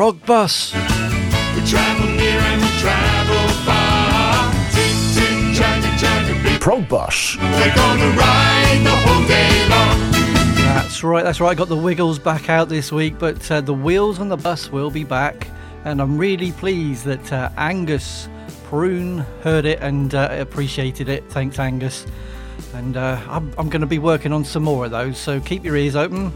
prog 0.00 0.24
bus. 0.24 0.72
Prog 6.58 6.88
bus. 6.88 7.36
We're 7.36 7.74
gonna 7.74 8.10
ride 8.16 8.80
the 8.82 8.96
whole 8.96 9.26
day 9.28 9.68
long. 9.68 10.10
That's 10.56 11.04
right, 11.04 11.22
that's 11.22 11.38
right. 11.38 11.50
I 11.50 11.54
got 11.54 11.68
the 11.68 11.76
Wiggles 11.76 12.18
back 12.18 12.48
out 12.48 12.70
this 12.70 12.90
week, 12.90 13.18
but 13.18 13.50
uh, 13.50 13.60
the 13.60 13.74
wheels 13.74 14.20
on 14.20 14.30
the 14.30 14.38
bus 14.38 14.72
will 14.72 14.90
be 14.90 15.04
back. 15.04 15.46
And 15.84 16.00
I'm 16.00 16.16
really 16.16 16.52
pleased 16.52 17.04
that 17.04 17.30
uh, 17.30 17.50
Angus 17.58 18.26
Prune 18.68 19.18
heard 19.42 19.66
it 19.66 19.80
and 19.82 20.14
uh, 20.14 20.28
appreciated 20.32 21.10
it. 21.10 21.30
Thanks, 21.30 21.58
Angus. 21.58 22.06
And 22.72 22.96
uh, 22.96 23.20
I'm, 23.28 23.52
I'm 23.58 23.68
going 23.68 23.82
to 23.82 23.86
be 23.86 23.98
working 23.98 24.32
on 24.32 24.46
some 24.46 24.62
more 24.62 24.86
of 24.86 24.92
those, 24.92 25.18
so 25.18 25.40
keep 25.40 25.62
your 25.62 25.76
ears 25.76 25.94
open. 25.94 26.32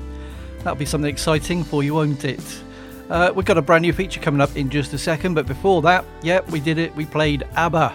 That'll 0.59 0.75
be 0.75 0.85
something 0.85 1.11
exciting 1.11 1.65
for 1.65 1.83
you, 1.83 1.95
won't 1.95 2.27
it? 2.27 2.43
Uh, 3.11 3.33
we've 3.35 3.45
got 3.45 3.59
a 3.59 3.63
brand 3.63 3.83
new 3.83 3.93
feature 3.93 4.21
coming 4.21 4.41
up 4.41 4.57
in 4.57 4.71
just 4.71 4.93
a 4.95 4.99
second, 4.99 5.35
but 5.35 5.47
before 5.47 5.83
that, 5.83 6.05
yeah, 6.23 6.41
we 6.51 6.61
did 6.61 6.79
it. 6.79 6.95
We 6.97 7.05
played 7.05 7.43
ABBA. 7.55 7.95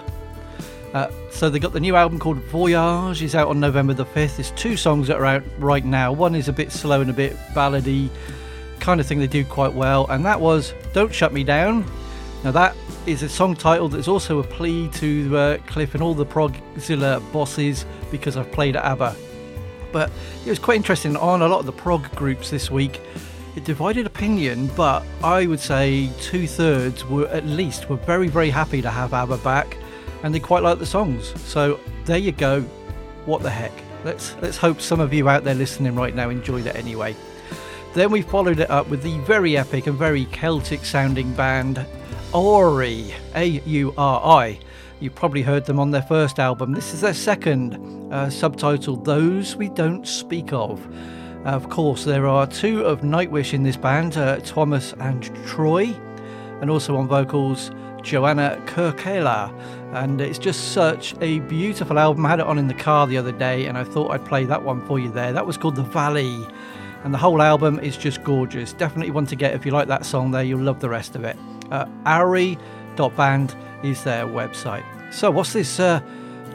Uh, 0.93 1.11
so 1.31 1.49
they 1.49 1.59
got 1.59 1.73
the 1.73 1.79
new 1.79 1.95
album 1.95 2.19
called 2.19 2.37
Voyage. 2.45 3.21
is 3.21 3.35
out 3.35 3.47
on 3.47 3.59
November 3.59 3.93
the 3.93 4.05
5th. 4.05 4.37
There's 4.37 4.51
two 4.51 4.75
songs 4.75 5.07
that 5.07 5.17
are 5.17 5.25
out 5.25 5.43
right 5.57 5.85
now. 5.85 6.11
One 6.11 6.35
is 6.35 6.47
a 6.47 6.53
bit 6.53 6.71
slow 6.71 7.01
and 7.01 7.09
a 7.09 7.13
bit 7.13 7.35
ballady, 7.53 8.09
kind 8.79 8.99
of 8.99 9.07
thing 9.07 9.19
they 9.19 9.27
do 9.27 9.43
quite 9.45 9.73
well, 9.73 10.07
and 10.09 10.25
that 10.25 10.39
was 10.39 10.73
Don't 10.93 11.13
Shut 11.13 11.33
Me 11.33 11.43
Down. 11.43 11.85
Now 12.43 12.51
that 12.51 12.75
is 13.05 13.23
a 13.23 13.29
song 13.29 13.55
title 13.55 13.89
that's 13.89 14.07
also 14.07 14.39
a 14.39 14.43
plea 14.43 14.87
to 14.93 15.37
uh, 15.37 15.57
Cliff 15.67 15.93
and 15.93 16.03
all 16.03 16.13
the 16.13 16.25
Progzilla 16.25 17.19
bosses 17.33 17.85
because 18.11 18.37
I've 18.37 18.51
played 18.51 18.75
ABBA. 18.75 19.15
But 19.91 20.11
it 20.45 20.49
was 20.49 20.59
quite 20.59 20.77
interesting 20.77 21.17
on 21.17 21.41
a 21.41 21.47
lot 21.47 21.59
of 21.59 21.65
the 21.65 21.71
prog 21.71 22.09
groups 22.15 22.49
this 22.49 22.69
week. 22.69 23.01
Divided 23.65 24.07
opinion, 24.07 24.67
but 24.75 25.03
I 25.23 25.45
would 25.45 25.59
say 25.59 26.09
two 26.19 26.47
thirds 26.47 27.05
were 27.05 27.27
at 27.27 27.45
least 27.45 27.87
were 27.87 27.97
very 27.97 28.27
very 28.27 28.49
happy 28.49 28.81
to 28.81 28.89
have 28.89 29.13
ABBA 29.13 29.37
back, 29.37 29.77
and 30.23 30.33
they 30.33 30.39
quite 30.39 30.63
like 30.63 30.79
the 30.79 30.85
songs. 30.85 31.39
So 31.43 31.79
there 32.05 32.17
you 32.17 32.31
go. 32.31 32.61
What 33.25 33.43
the 33.43 33.49
heck? 33.49 33.71
Let's 34.03 34.35
let's 34.41 34.57
hope 34.57 34.81
some 34.81 34.99
of 34.99 35.13
you 35.13 35.29
out 35.29 35.43
there 35.43 35.53
listening 35.53 35.95
right 35.95 36.15
now 36.15 36.29
enjoyed 36.29 36.65
it 36.65 36.75
anyway. 36.75 37.15
Then 37.93 38.11
we 38.11 38.23
followed 38.23 38.59
it 38.59 38.69
up 38.71 38.87
with 38.89 39.03
the 39.03 39.17
very 39.19 39.55
epic 39.55 39.85
and 39.85 39.97
very 39.97 40.25
Celtic 40.25 40.83
sounding 40.83 41.31
band 41.33 41.85
Auri, 42.33 43.13
A 43.35 43.45
U 43.45 43.93
R 43.97 44.41
I. 44.41 44.59
You 44.99 45.11
probably 45.11 45.43
heard 45.43 45.65
them 45.65 45.79
on 45.79 45.91
their 45.91 46.01
first 46.01 46.39
album. 46.39 46.73
This 46.73 46.93
is 46.93 47.01
their 47.01 47.13
second, 47.13 47.75
uh, 48.11 48.27
subtitled 48.27 49.05
Those 49.05 49.55
We 49.55 49.69
Don't 49.69 50.07
Speak 50.07 50.53
Of. 50.53 50.85
Of 51.45 51.69
course, 51.69 52.03
there 52.03 52.27
are 52.27 52.45
two 52.45 52.83
of 52.83 52.99
Nightwish 52.99 53.53
in 53.53 53.63
this 53.63 53.77
band, 53.77 54.17
uh, 54.17 54.39
Thomas 54.41 54.93
and 54.99 55.23
Troy, 55.45 55.95
and 56.59 56.69
also 56.69 56.97
on 56.97 57.07
vocals, 57.07 57.71
Johanna 58.03 58.61
Kurkela. 58.65 59.53
And 59.93 60.19
it's 60.19 60.37
just 60.37 60.73
such 60.73 61.15
a 61.21 61.39
beautiful 61.39 61.97
album. 61.97 62.25
I 62.25 62.29
had 62.29 62.39
it 62.39 62.45
on 62.45 62.57
in 62.57 62.67
the 62.67 62.73
car 62.73 63.07
the 63.07 63.17
other 63.17 63.31
day, 63.31 63.67
and 63.67 63.77
I 63.77 63.85
thought 63.85 64.11
I'd 64.11 64.25
play 64.25 64.43
that 64.45 64.61
one 64.61 64.85
for 64.85 64.99
you 64.99 65.09
there. 65.09 65.31
That 65.31 65.47
was 65.47 65.57
called 65.57 65.77
The 65.77 65.83
Valley. 65.83 66.45
And 67.05 67.13
the 67.13 67.17
whole 67.17 67.41
album 67.41 67.79
is 67.79 67.95
just 67.95 68.21
gorgeous. 68.25 68.73
Definitely 68.73 69.11
one 69.11 69.25
to 69.27 69.35
get 69.37 69.53
if 69.53 69.65
you 69.65 69.71
like 69.71 69.87
that 69.87 70.05
song 70.05 70.31
there, 70.31 70.43
you'll 70.43 70.59
love 70.59 70.81
the 70.81 70.89
rest 70.89 71.15
of 71.15 71.23
it. 71.23 71.37
Uh, 71.71 71.85
Auri.band 72.05 73.55
is 73.81 74.03
their 74.03 74.25
website. 74.25 74.83
So, 75.13 75.31
what's 75.31 75.53
this 75.53 75.79
uh, 75.79 76.01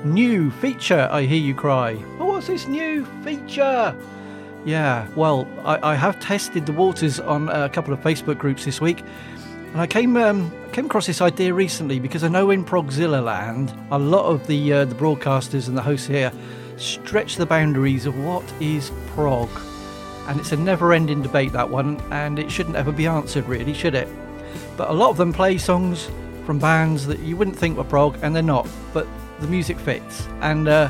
new 0.04 0.50
feature? 0.50 1.08
I 1.10 1.22
hear 1.22 1.40
you 1.40 1.54
cry. 1.54 1.96
Oh, 2.20 2.26
what's 2.26 2.48
this 2.48 2.68
new 2.68 3.06
feature? 3.24 3.96
Yeah, 4.64 5.06
well, 5.14 5.46
I, 5.64 5.92
I 5.92 5.94
have 5.94 6.18
tested 6.20 6.64
the 6.64 6.72
waters 6.72 7.20
on 7.20 7.50
a 7.50 7.68
couple 7.68 7.92
of 7.92 8.00
Facebook 8.00 8.38
groups 8.38 8.64
this 8.64 8.80
week, 8.80 9.02
and 9.72 9.80
I 9.80 9.86
came 9.86 10.16
um, 10.16 10.50
came 10.72 10.86
across 10.86 11.06
this 11.06 11.20
idea 11.20 11.52
recently 11.52 12.00
because 12.00 12.24
I 12.24 12.28
know 12.28 12.50
in 12.50 12.64
Progzilla 12.64 13.22
land, 13.22 13.74
a 13.90 13.98
lot 13.98 14.24
of 14.24 14.46
the 14.46 14.72
uh, 14.72 14.84
the 14.86 14.94
broadcasters 14.94 15.68
and 15.68 15.76
the 15.76 15.82
hosts 15.82 16.06
here 16.06 16.32
stretch 16.78 17.36
the 17.36 17.44
boundaries 17.44 18.06
of 18.06 18.18
what 18.18 18.42
is 18.58 18.90
prog, 19.08 19.50
and 20.28 20.40
it's 20.40 20.52
a 20.52 20.56
never-ending 20.56 21.20
debate 21.20 21.52
that 21.52 21.68
one, 21.68 22.00
and 22.10 22.38
it 22.38 22.50
shouldn't 22.50 22.76
ever 22.76 22.90
be 22.90 23.06
answered, 23.06 23.46
really, 23.46 23.74
should 23.74 23.94
it? 23.94 24.08
But 24.78 24.88
a 24.88 24.94
lot 24.94 25.10
of 25.10 25.18
them 25.18 25.34
play 25.34 25.58
songs 25.58 26.08
from 26.46 26.58
bands 26.58 27.06
that 27.06 27.20
you 27.20 27.36
wouldn't 27.36 27.58
think 27.58 27.76
were 27.76 27.84
prog, 27.84 28.16
and 28.22 28.34
they're 28.34 28.42
not, 28.42 28.66
but 28.94 29.06
the 29.40 29.46
music 29.46 29.78
fits, 29.78 30.26
and. 30.40 30.68
Uh, 30.68 30.88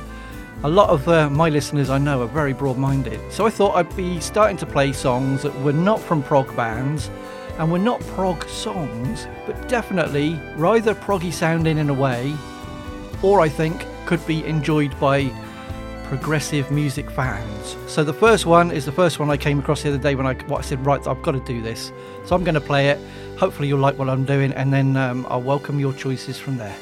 a 0.65 0.69
lot 0.69 0.89
of 0.89 1.07
uh, 1.09 1.29
my 1.29 1.51
listeners 1.51 1.91
I 1.91 1.99
know 1.99 2.23
are 2.23 2.27
very 2.27 2.55
broad 2.55 2.79
minded, 2.79 3.21
so 3.31 3.45
I 3.45 3.51
thought 3.51 3.75
I'd 3.77 3.95
be 3.95 4.19
starting 4.19 4.57
to 4.57 4.65
play 4.65 4.95
songs 4.95 5.43
that 5.43 5.55
were 5.61 5.75
not 5.75 6.01
from 6.01 6.23
prog 6.23 6.57
bands 6.57 7.11
and 7.59 7.71
were 7.71 7.79
not 7.79 8.01
prog 8.01 8.49
songs, 8.49 9.29
but 9.45 9.69
definitely 9.69 10.41
rather 10.57 10.95
proggy 10.95 11.31
sounding 11.31 11.77
in 11.77 11.91
a 11.91 11.95
way, 11.95 12.35
or 13.23 13.43
I 13.43 13.49
think 13.51 13.87
could 14.07 14.27
be 14.27 14.43
enjoyed 14.47 14.99
by 14.99 15.31
progressive 16.05 16.71
music 16.71 17.11
fans. 17.11 17.77
So 17.87 18.03
the 18.03 18.15
first 18.15 18.47
one 18.47 18.71
is 18.71 18.87
the 18.87 18.93
first 18.93 19.19
one 19.19 19.29
I 19.29 19.37
came 19.37 19.59
across 19.59 19.83
the 19.83 19.91
other 19.91 19.99
day 19.99 20.15
when 20.15 20.27
I, 20.27 20.35
I 20.51 20.63
said, 20.63 20.85
right, 20.87 21.07
I've 21.07 21.21
got 21.21 21.33
to 21.33 21.41
do 21.41 21.61
this. 21.61 21.93
So 22.25 22.35
I'm 22.35 22.43
going 22.43 22.55
to 22.55 22.61
play 22.63 22.89
it. 22.89 22.99
Hopefully 23.37 23.69
you'll 23.69 23.81
like 23.81 23.99
what 23.99 24.09
I'm 24.09 24.25
doing, 24.25 24.51
and 24.55 24.73
then 24.73 24.97
um, 24.97 25.27
I'll 25.29 25.43
welcome 25.43 25.79
your 25.79 25.93
choices 25.93 26.39
from 26.39 26.57
there. 26.57 26.77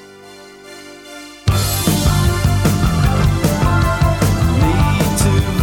To 5.23 5.62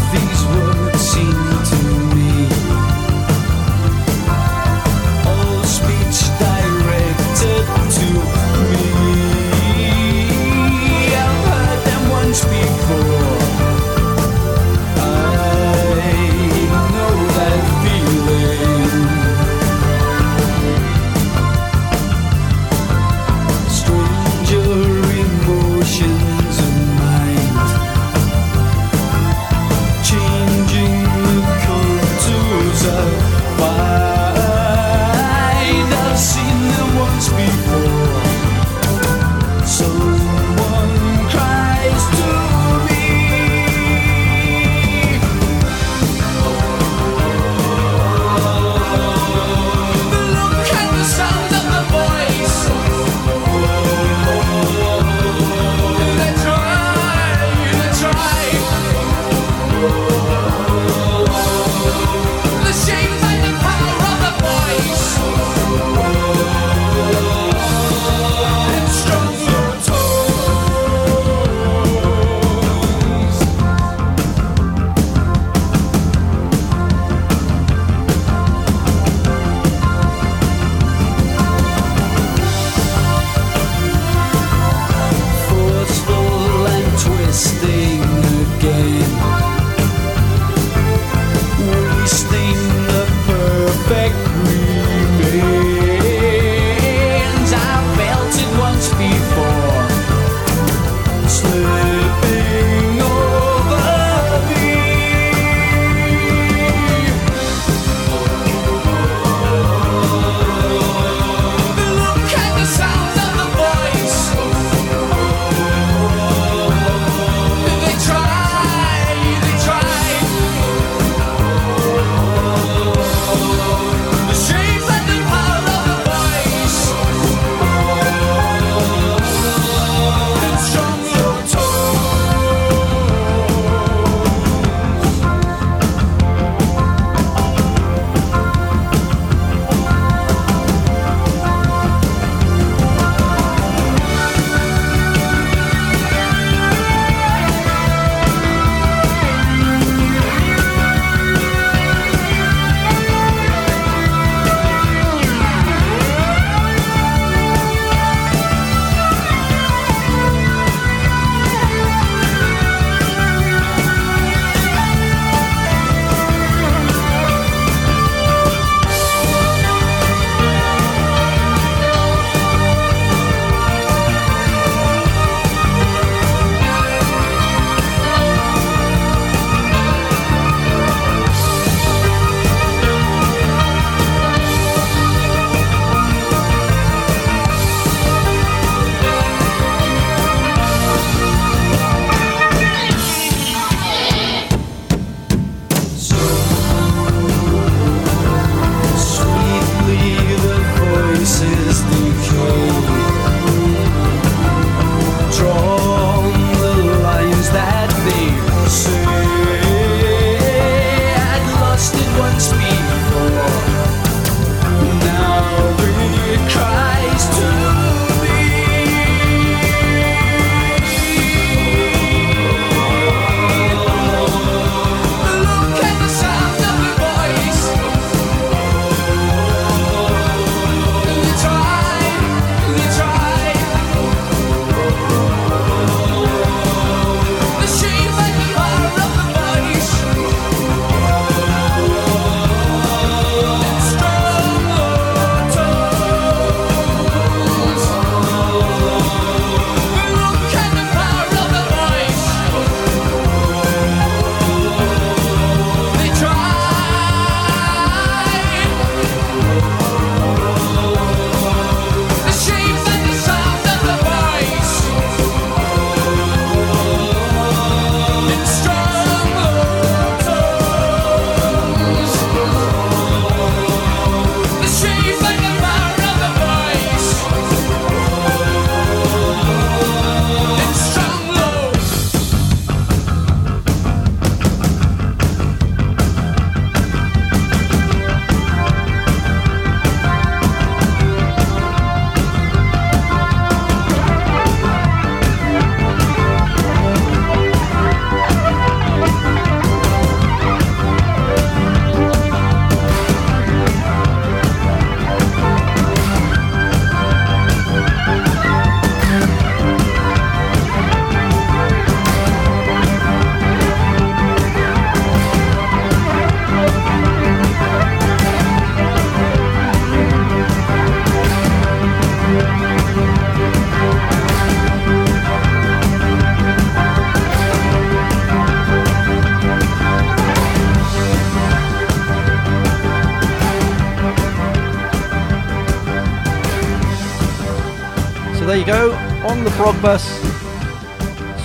the 339.43 339.49
prog 339.51 339.82
bus. 339.82 340.03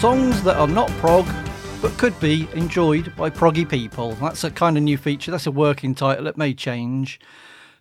Songs 0.00 0.42
that 0.42 0.56
are 0.56 0.66
not 0.66 0.88
prog, 0.98 1.26
but 1.80 1.96
could 1.98 2.18
be 2.18 2.48
enjoyed 2.54 3.14
by 3.14 3.30
proggy 3.30 3.68
people. 3.68 4.12
That's 4.12 4.42
a 4.42 4.50
kind 4.50 4.76
of 4.76 4.82
new 4.82 4.96
feature. 4.96 5.30
That's 5.30 5.46
a 5.46 5.50
working 5.50 5.94
title. 5.94 6.26
It 6.26 6.36
may 6.36 6.54
change. 6.54 7.20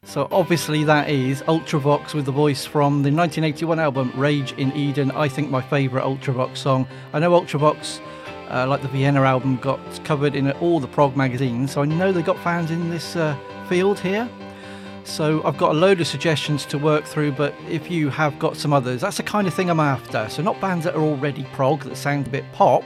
So 0.03 0.27
obviously 0.31 0.83
that 0.83 1.09
is 1.09 1.41
Ultravox 1.43 2.13
with 2.13 2.25
the 2.25 2.31
voice 2.31 2.65
from 2.65 3.03
the 3.03 3.11
1981 3.11 3.79
album 3.79 4.11
Rage 4.15 4.51
in 4.53 4.71
Eden. 4.73 5.09
I 5.11 5.27
think 5.27 5.49
my 5.49 5.61
favourite 5.61 6.05
Ultravox 6.05 6.57
song. 6.57 6.87
I 7.13 7.19
know 7.19 7.31
Ultravox, 7.31 7.99
uh, 8.51 8.67
like 8.67 8.81
the 8.81 8.89
Vienna 8.89 9.21
album, 9.21 9.57
got 9.57 9.79
covered 10.03 10.35
in 10.35 10.51
all 10.53 10.79
the 10.79 10.87
prog 10.87 11.15
magazines. 11.15 11.71
So 11.71 11.81
I 11.81 11.85
know 11.85 12.11
they 12.11 12.21
got 12.21 12.37
fans 12.43 12.71
in 12.71 12.89
this 12.89 13.15
uh, 13.15 13.37
field 13.69 13.99
here. 13.99 14.29
So 15.03 15.43
I've 15.43 15.57
got 15.57 15.71
a 15.71 15.77
load 15.77 15.99
of 16.01 16.07
suggestions 16.07 16.65
to 16.67 16.77
work 16.77 17.03
through, 17.05 17.33
but 17.33 17.53
if 17.69 17.91
you 17.91 18.09
have 18.09 18.39
got 18.39 18.55
some 18.55 18.71
others, 18.71 19.01
that's 19.01 19.17
the 19.17 19.23
kind 19.23 19.47
of 19.47 19.53
thing 19.53 19.69
I'm 19.69 19.79
after. 19.79 20.29
So 20.29 20.41
not 20.41 20.59
bands 20.61 20.85
that 20.85 20.95
are 20.95 21.01
already 21.01 21.43
prog 21.53 21.83
that 21.83 21.97
sound 21.97 22.27
a 22.27 22.29
bit 22.29 22.45
pop, 22.53 22.83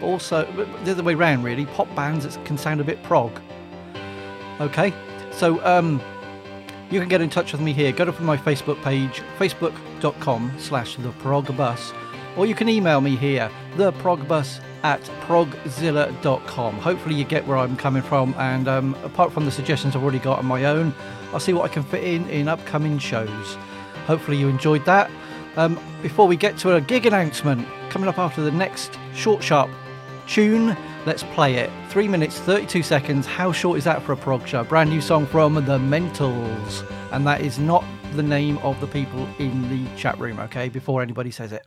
but 0.00 0.06
also 0.06 0.50
but 0.56 0.84
the 0.84 0.90
other 0.90 1.02
way 1.02 1.14
round 1.14 1.44
really, 1.44 1.66
pop 1.66 1.92
bands 1.94 2.24
that 2.24 2.44
can 2.44 2.58
sound 2.58 2.80
a 2.80 2.84
bit 2.84 3.02
prog. 3.04 3.40
Okay, 4.60 4.92
so 5.30 5.64
um, 5.64 6.00
you 6.90 7.00
can 7.00 7.08
get 7.08 7.20
in 7.20 7.30
touch 7.30 7.52
with 7.52 7.60
me 7.60 7.72
here. 7.72 7.92
Go 7.92 8.04
to 8.04 8.22
my 8.22 8.36
Facebook 8.36 8.82
page, 8.82 9.22
facebook.com 9.38 10.52
slash 10.58 10.96
the 10.96 11.10
progbus, 11.10 11.92
or 12.36 12.44
you 12.44 12.54
can 12.54 12.68
email 12.68 13.00
me 13.00 13.16
here, 13.16 13.50
theprogbus 13.76 14.60
at 14.82 15.00
progzilla.com. 15.26 16.74
Hopefully 16.78 17.14
you 17.14 17.24
get 17.24 17.46
where 17.46 17.56
I'm 17.56 17.76
coming 17.76 18.02
from, 18.02 18.34
and 18.36 18.66
um, 18.68 18.94
apart 19.04 19.32
from 19.32 19.44
the 19.44 19.50
suggestions 19.50 19.94
I've 19.94 20.02
already 20.02 20.18
got 20.18 20.40
on 20.40 20.46
my 20.46 20.64
own, 20.64 20.92
I'll 21.32 21.40
see 21.40 21.52
what 21.52 21.70
I 21.70 21.72
can 21.72 21.82
fit 21.82 22.04
in 22.04 22.28
in 22.28 22.48
upcoming 22.48 22.98
shows. 22.98 23.56
Hopefully 24.06 24.36
you 24.36 24.48
enjoyed 24.48 24.84
that. 24.84 25.10
Um, 25.56 25.78
before 26.02 26.26
we 26.26 26.36
get 26.36 26.56
to 26.58 26.76
a 26.76 26.80
gig 26.80 27.06
announcement, 27.06 27.66
coming 27.90 28.08
up 28.08 28.18
after 28.18 28.42
the 28.42 28.50
next 28.50 28.98
short, 29.14 29.42
sharp 29.42 29.70
tune, 30.26 30.76
let's 31.06 31.22
play 31.22 31.54
it. 31.56 31.70
Three 31.88 32.08
minutes, 32.08 32.38
32 32.38 32.82
seconds. 32.82 33.26
How 33.26 33.52
short 33.52 33.78
is 33.78 33.84
that 33.84 34.02
for 34.02 34.12
a 34.12 34.16
prog 34.16 34.46
show? 34.46 34.64
Brand 34.64 34.90
new 34.90 35.00
song 35.00 35.26
from 35.26 35.54
The 35.54 35.78
Mentulls. 35.78 36.88
And 37.12 37.26
that 37.26 37.40
is 37.42 37.58
not 37.58 37.84
the 38.14 38.22
name 38.22 38.58
of 38.58 38.80
the 38.80 38.86
people 38.86 39.28
in 39.38 39.68
the 39.68 39.96
chat 39.96 40.18
room, 40.18 40.38
okay? 40.40 40.68
Before 40.68 41.02
anybody 41.02 41.30
says 41.30 41.52
it. 41.52 41.66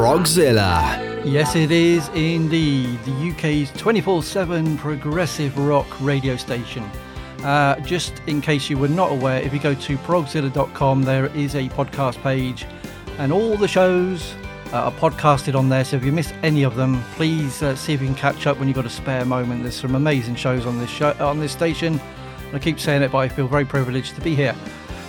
Progzilla. 0.00 1.22
Yes, 1.26 1.54
it 1.54 1.70
is 1.70 2.08
indeed 2.14 2.98
the 3.04 3.32
UK's 3.32 3.70
24 3.72 4.22
7 4.22 4.78
progressive 4.78 5.58
rock 5.58 5.86
radio 6.00 6.36
station. 6.36 6.84
Uh, 7.44 7.78
just 7.80 8.22
in 8.26 8.40
case 8.40 8.70
you 8.70 8.78
were 8.78 8.88
not 8.88 9.12
aware, 9.12 9.42
if 9.42 9.52
you 9.52 9.58
go 9.58 9.74
to 9.74 9.98
progzilla.com, 9.98 11.02
there 11.02 11.26
is 11.36 11.54
a 11.54 11.68
podcast 11.68 12.16
page, 12.22 12.64
and 13.18 13.30
all 13.30 13.58
the 13.58 13.68
shows 13.68 14.34
uh, 14.72 14.84
are 14.84 14.92
podcasted 14.92 15.54
on 15.54 15.68
there. 15.68 15.84
So 15.84 15.98
if 15.98 16.04
you 16.04 16.12
missed 16.12 16.34
any 16.42 16.62
of 16.62 16.76
them, 16.76 17.04
please 17.16 17.62
uh, 17.62 17.76
see 17.76 17.92
if 17.92 18.00
you 18.00 18.06
can 18.06 18.16
catch 18.16 18.46
up 18.46 18.56
when 18.56 18.68
you've 18.68 18.76
got 18.76 18.86
a 18.86 18.88
spare 18.88 19.26
moment. 19.26 19.64
There's 19.64 19.78
some 19.78 19.96
amazing 19.96 20.36
shows 20.36 20.64
on 20.64 20.78
this 20.78 20.88
show 20.88 21.14
on 21.20 21.40
this 21.40 21.52
station. 21.52 22.00
I 22.54 22.58
keep 22.58 22.80
saying 22.80 23.02
it, 23.02 23.12
but 23.12 23.18
I 23.18 23.28
feel 23.28 23.48
very 23.48 23.66
privileged 23.66 24.14
to 24.14 24.22
be 24.22 24.34
here. 24.34 24.56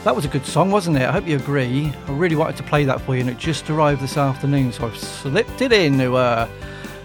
That 0.04 0.16
was 0.16 0.26
a 0.26 0.30
good 0.30 0.48
song, 0.48 0.72
wasn't 0.72 0.98
it? 0.98 1.04
I 1.04 1.12
hope 1.12 1.28
you 1.28 1.36
agree. 1.36 1.94
I 2.08 2.12
really 2.14 2.36
wanted 2.36 2.58
to 2.58 2.64
play 2.64 2.86
that 2.86 3.02
for 3.02 3.14
you, 3.14 3.22
and 3.22 3.30
it 3.30 3.38
just 3.38 3.70
arrived 3.70 4.02
this 4.02 4.18
afternoon, 4.18 4.72
so 4.72 4.88
I've 4.88 4.98
slipped 4.98 5.62
it 5.62 5.72
in. 5.72 6.02
Uh, 6.02 6.50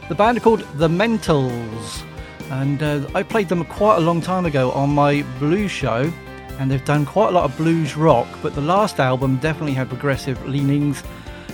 the 0.08 0.14
band 0.14 0.38
are 0.38 0.40
called 0.40 0.60
The 0.76 0.88
Mentulls, 0.88 2.02
and 2.50 2.82
uh, 2.82 3.06
I 3.14 3.22
played 3.22 3.50
them 3.50 3.66
quite 3.66 3.98
a 3.98 4.00
long 4.00 4.22
time 4.22 4.46
ago 4.46 4.70
on 4.70 4.88
my 4.88 5.26
blues 5.38 5.70
show, 5.70 6.10
and 6.58 6.70
they've 6.70 6.84
done 6.86 7.04
quite 7.04 7.28
a 7.28 7.32
lot 7.32 7.44
of 7.44 7.54
blues 7.58 7.98
rock, 7.98 8.26
but 8.42 8.54
the 8.54 8.62
last 8.62 8.98
album 8.98 9.36
definitely 9.36 9.74
had 9.74 9.90
progressive 9.90 10.42
leanings. 10.46 11.02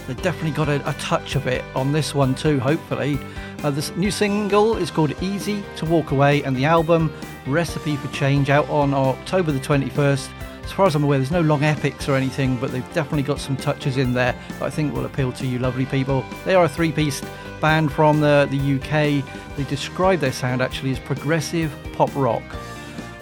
They've 0.06 0.22
definitely 0.22 0.52
got 0.52 0.68
a, 0.68 0.88
a 0.88 0.92
touch 0.94 1.34
of 1.34 1.48
it 1.48 1.64
on 1.74 1.90
this 1.90 2.14
one 2.14 2.36
too, 2.36 2.60
hopefully. 2.60 3.18
Uh, 3.64 3.70
this 3.72 3.90
new 3.96 4.12
single 4.12 4.76
is 4.76 4.92
called 4.92 5.20
Easy 5.20 5.64
to 5.78 5.86
Walk 5.86 6.12
Away, 6.12 6.44
and 6.44 6.54
the 6.54 6.66
album 6.66 7.12
Recipe 7.48 7.96
for 7.96 8.06
Change 8.14 8.48
out 8.48 8.68
on 8.70 8.94
October 8.94 9.50
the 9.50 9.58
21st. 9.58 10.28
As 10.64 10.72
far 10.72 10.86
as 10.86 10.94
I'm 10.94 11.04
aware, 11.04 11.18
there's 11.18 11.30
no 11.30 11.40
long 11.40 11.64
epics 11.64 12.08
or 12.08 12.16
anything, 12.16 12.56
but 12.56 12.70
they've 12.70 12.94
definitely 12.94 13.24
got 13.24 13.40
some 13.40 13.56
touches 13.56 13.96
in 13.96 14.12
there 14.12 14.34
that 14.48 14.62
I 14.62 14.70
think 14.70 14.94
will 14.94 15.04
appeal 15.04 15.32
to 15.32 15.46
you, 15.46 15.58
lovely 15.58 15.86
people. 15.86 16.24
They 16.44 16.54
are 16.54 16.64
a 16.64 16.68
three 16.68 16.92
piece 16.92 17.22
band 17.60 17.92
from 17.92 18.20
the, 18.20 18.48
the 18.50 18.76
UK. 18.76 19.24
They 19.56 19.64
describe 19.64 20.20
their 20.20 20.32
sound 20.32 20.62
actually 20.62 20.92
as 20.92 20.98
progressive 20.98 21.72
pop 21.92 22.14
rock. 22.14 22.42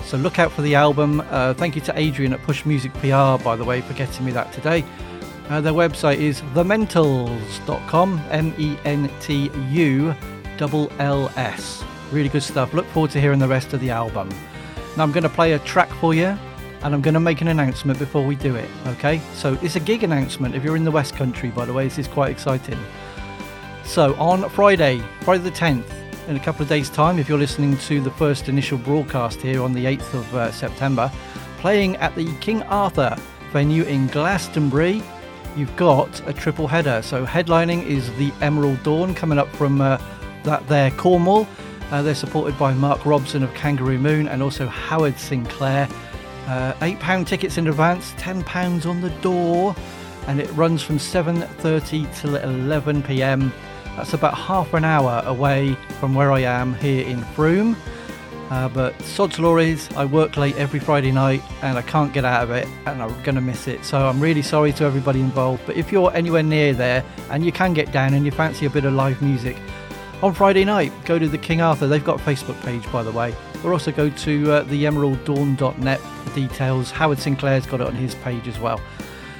So 0.04 0.16
look 0.16 0.38
out 0.38 0.52
for 0.52 0.62
the 0.62 0.74
album. 0.74 1.22
Uh, 1.30 1.54
thank 1.54 1.76
you 1.76 1.80
to 1.82 1.98
Adrian 1.98 2.32
at 2.32 2.42
Push 2.42 2.66
Music 2.66 2.92
PR, 2.94 3.42
by 3.42 3.56
the 3.56 3.64
way, 3.64 3.80
for 3.80 3.94
getting 3.94 4.24
me 4.26 4.32
that 4.32 4.52
today. 4.52 4.84
Uh, 5.48 5.60
their 5.60 5.72
website 5.72 6.18
is 6.18 6.40
thementulls.com, 6.54 8.20
M 8.30 8.54
E 8.58 8.76
N 8.84 9.10
T 9.20 9.50
U 9.70 10.14
L 10.60 10.92
L 10.98 11.32
S. 11.36 11.82
Really 12.12 12.28
good 12.28 12.42
stuff. 12.42 12.74
Look 12.74 12.86
forward 12.86 13.10
to 13.12 13.20
hearing 13.20 13.38
the 13.38 13.48
rest 13.48 13.72
of 13.72 13.80
the 13.80 13.90
album. 13.90 14.28
Now 14.96 15.04
I'm 15.04 15.12
going 15.12 15.22
to 15.22 15.28
play 15.28 15.52
a 15.52 15.58
track 15.60 15.88
for 15.94 16.14
you 16.14 16.38
and 16.82 16.94
I'm 16.94 17.02
going 17.02 17.14
to 17.14 17.20
make 17.20 17.40
an 17.40 17.48
announcement 17.48 17.98
before 17.98 18.24
we 18.24 18.36
do 18.36 18.54
it, 18.56 18.68
okay? 18.86 19.20
So 19.34 19.58
it's 19.62 19.76
a 19.76 19.80
gig 19.80 20.02
announcement 20.02 20.54
if 20.54 20.64
you're 20.64 20.76
in 20.76 20.84
the 20.84 20.90
West 20.90 21.14
Country, 21.14 21.50
by 21.50 21.64
the 21.64 21.72
way, 21.72 21.84
this 21.84 21.98
is 21.98 22.08
quite 22.08 22.30
exciting. 22.30 22.78
So 23.84 24.14
on 24.14 24.48
Friday, 24.50 25.02
Friday 25.20 25.42
the 25.42 25.50
10th, 25.50 25.90
in 26.28 26.36
a 26.36 26.40
couple 26.40 26.62
of 26.62 26.68
days' 26.68 26.88
time, 26.88 27.18
if 27.18 27.28
you're 27.28 27.38
listening 27.38 27.76
to 27.78 28.00
the 28.00 28.10
first 28.12 28.48
initial 28.48 28.78
broadcast 28.78 29.40
here 29.42 29.62
on 29.62 29.72
the 29.72 29.84
8th 29.84 30.14
of 30.14 30.34
uh, 30.34 30.52
September, 30.52 31.10
playing 31.58 31.96
at 31.96 32.14
the 32.14 32.32
King 32.36 32.62
Arthur 32.64 33.16
venue 33.52 33.82
in 33.82 34.06
Glastonbury, 34.06 35.02
you've 35.56 35.74
got 35.76 36.26
a 36.28 36.32
triple 36.32 36.68
header. 36.68 37.02
So 37.02 37.26
headlining 37.26 37.84
is 37.84 38.14
the 38.16 38.32
Emerald 38.40 38.82
Dawn 38.82 39.14
coming 39.14 39.38
up 39.38 39.48
from 39.56 39.80
uh, 39.80 40.00
that 40.44 40.66
there 40.68 40.90
Cornwall. 40.92 41.46
Uh, 41.90 42.02
they're 42.02 42.14
supported 42.14 42.56
by 42.56 42.72
Mark 42.72 43.04
Robson 43.04 43.42
of 43.42 43.52
Kangaroo 43.54 43.98
Moon 43.98 44.28
and 44.28 44.42
also 44.42 44.66
Howard 44.66 45.18
Sinclair. 45.18 45.88
Uh, 46.46 46.72
£8 46.74 47.26
tickets 47.26 47.58
in 47.58 47.68
advance, 47.68 48.12
£10 48.12 48.86
on 48.86 49.00
the 49.00 49.10
door, 49.20 49.74
and 50.26 50.40
it 50.40 50.50
runs 50.52 50.82
from 50.82 50.98
7.30 50.98 52.14
till 52.16 52.32
11pm. 52.32 53.52
That's 53.96 54.14
about 54.14 54.34
half 54.34 54.74
an 54.74 54.84
hour 54.84 55.22
away 55.26 55.74
from 55.98 56.14
where 56.14 56.32
I 56.32 56.40
am 56.40 56.74
here 56.74 57.06
in 57.06 57.22
Frome. 57.34 57.76
Uh, 58.50 58.68
but 58.68 59.00
sod's 59.02 59.38
law 59.38 59.58
is 59.58 59.88
I 59.96 60.04
work 60.04 60.36
late 60.36 60.56
every 60.56 60.80
Friday 60.80 61.12
night 61.12 61.40
and 61.62 61.78
I 61.78 61.82
can't 61.82 62.12
get 62.12 62.24
out 62.24 62.42
of 62.42 62.50
it 62.50 62.66
and 62.86 63.00
I'm 63.00 63.22
going 63.22 63.36
to 63.36 63.40
miss 63.40 63.68
it. 63.68 63.84
So 63.84 64.08
I'm 64.08 64.18
really 64.18 64.42
sorry 64.42 64.72
to 64.72 64.84
everybody 64.84 65.20
involved. 65.20 65.62
But 65.66 65.76
if 65.76 65.92
you're 65.92 66.12
anywhere 66.14 66.42
near 66.42 66.74
there 66.74 67.04
and 67.30 67.44
you 67.44 67.52
can 67.52 67.74
get 67.74 67.92
down 67.92 68.12
and 68.12 68.24
you 68.24 68.32
fancy 68.32 68.66
a 68.66 68.70
bit 68.70 68.84
of 68.84 68.92
live 68.92 69.22
music, 69.22 69.56
on 70.22 70.34
Friday 70.34 70.64
night, 70.64 70.92
go 71.04 71.18
to 71.18 71.28
the 71.28 71.38
King 71.38 71.60
Arthur. 71.62 71.86
They've 71.86 72.04
got 72.04 72.20
a 72.20 72.22
Facebook 72.22 72.60
page, 72.62 72.90
by 72.92 73.02
the 73.02 73.12
way. 73.12 73.34
Or 73.64 73.72
also 73.72 73.92
go 73.92 74.08
to 74.08 74.52
uh, 74.52 74.64
theemeralddawn.net 74.64 76.00
for 76.00 76.34
details. 76.34 76.90
Howard 76.90 77.18
Sinclair's 77.18 77.66
got 77.66 77.80
it 77.80 77.86
on 77.86 77.94
his 77.94 78.14
page 78.16 78.48
as 78.48 78.58
well. 78.58 78.80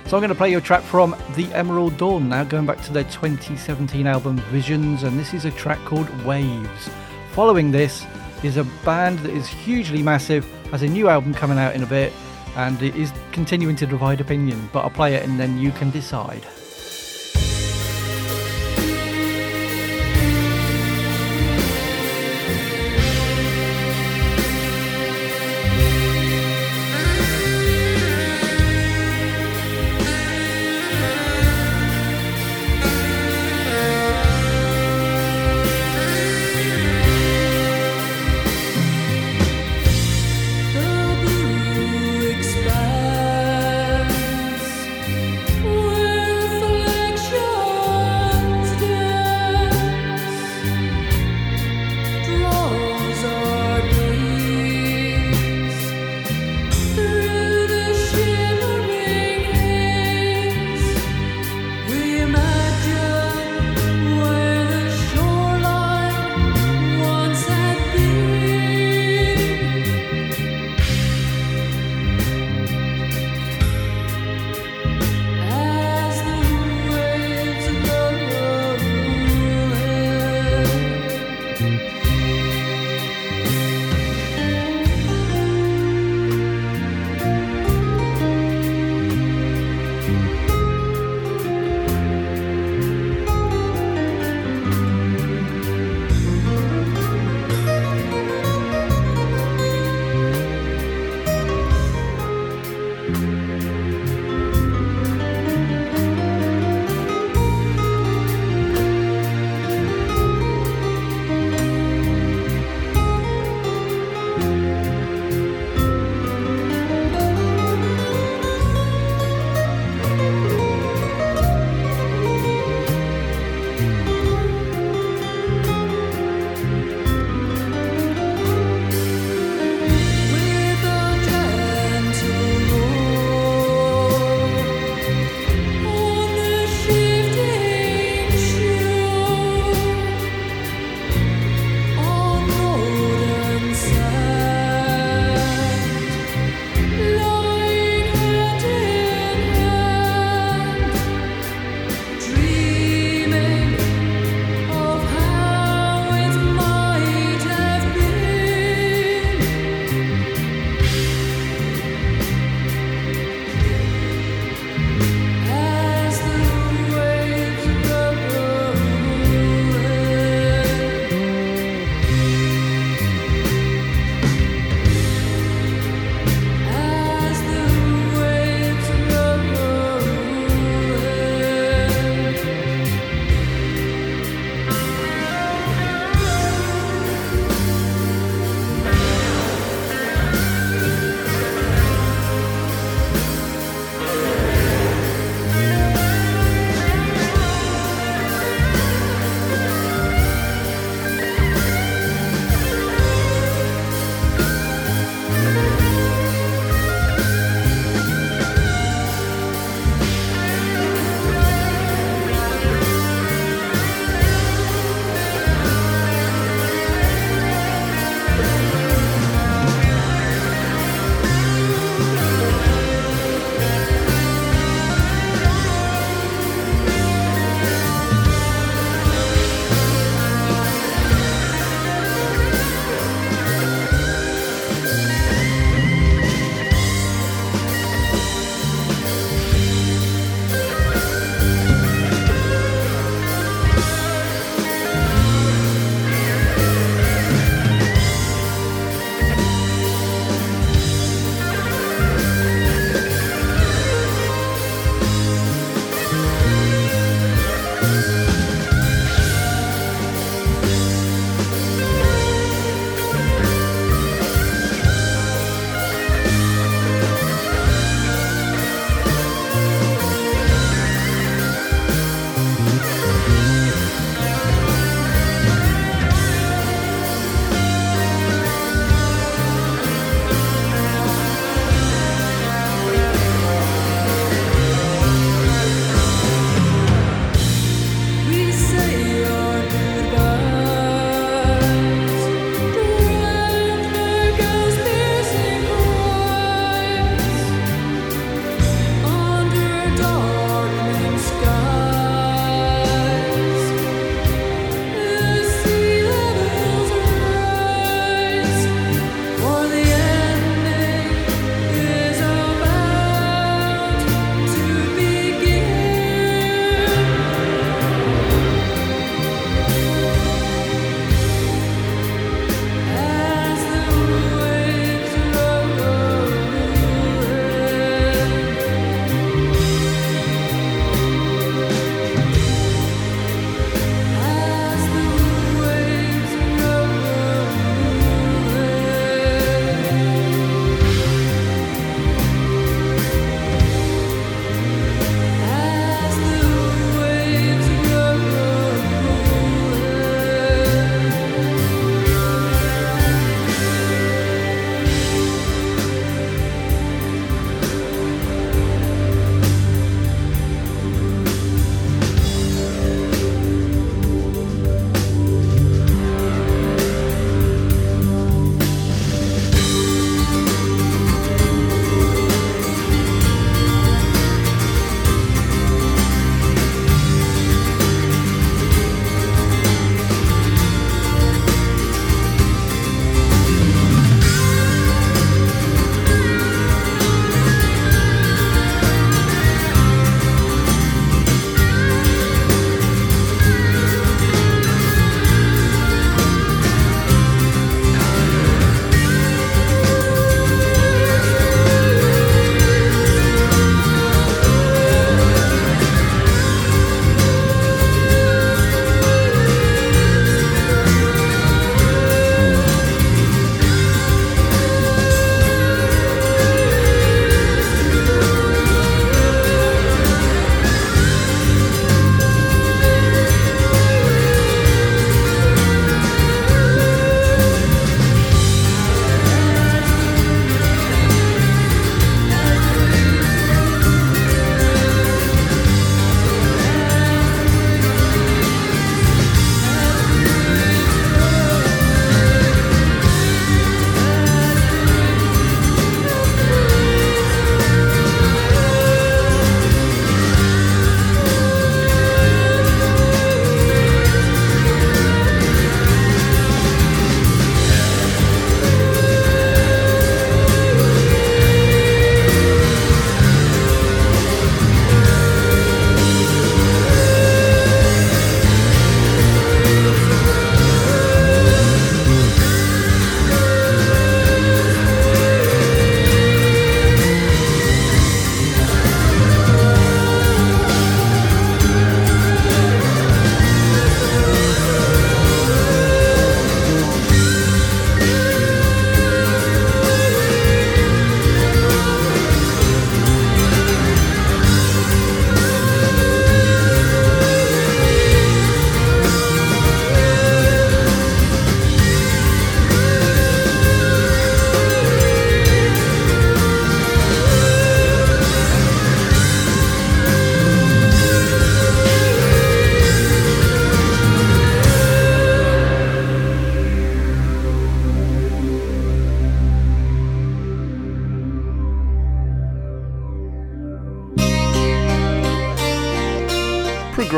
So 0.06 0.16
I'm 0.16 0.22
going 0.22 0.30
to 0.30 0.34
play 0.34 0.50
you 0.50 0.58
a 0.58 0.60
track 0.60 0.82
from 0.82 1.14
The 1.36 1.46
Emerald 1.54 1.96
Dawn 1.96 2.28
now, 2.28 2.42
going 2.42 2.66
back 2.66 2.82
to 2.82 2.92
their 2.92 3.04
2017 3.04 4.08
album 4.08 4.38
Visions, 4.50 5.04
and 5.04 5.16
this 5.16 5.32
is 5.32 5.44
a 5.44 5.52
track 5.52 5.78
called 5.84 6.08
Waves. 6.24 6.90
Following 7.32 7.70
this 7.70 8.04
is 8.42 8.56
a 8.56 8.64
band 8.84 9.20
that 9.20 9.30
is 9.30 9.46
hugely 9.46 10.02
massive, 10.02 10.44
has 10.72 10.82
a 10.82 10.88
new 10.88 11.08
album 11.08 11.32
coming 11.32 11.58
out 11.58 11.76
in 11.76 11.84
a 11.84 11.86
bit, 11.86 12.12
and 12.56 12.82
it 12.82 12.96
is 12.96 13.12
continuing 13.30 13.76
to 13.76 13.86
divide 13.86 14.20
opinion, 14.20 14.68
but 14.72 14.80
I'll 14.80 14.90
play 14.90 15.14
it 15.14 15.22
and 15.22 15.38
then 15.38 15.58
you 15.58 15.70
can 15.70 15.90
decide. 15.90 16.44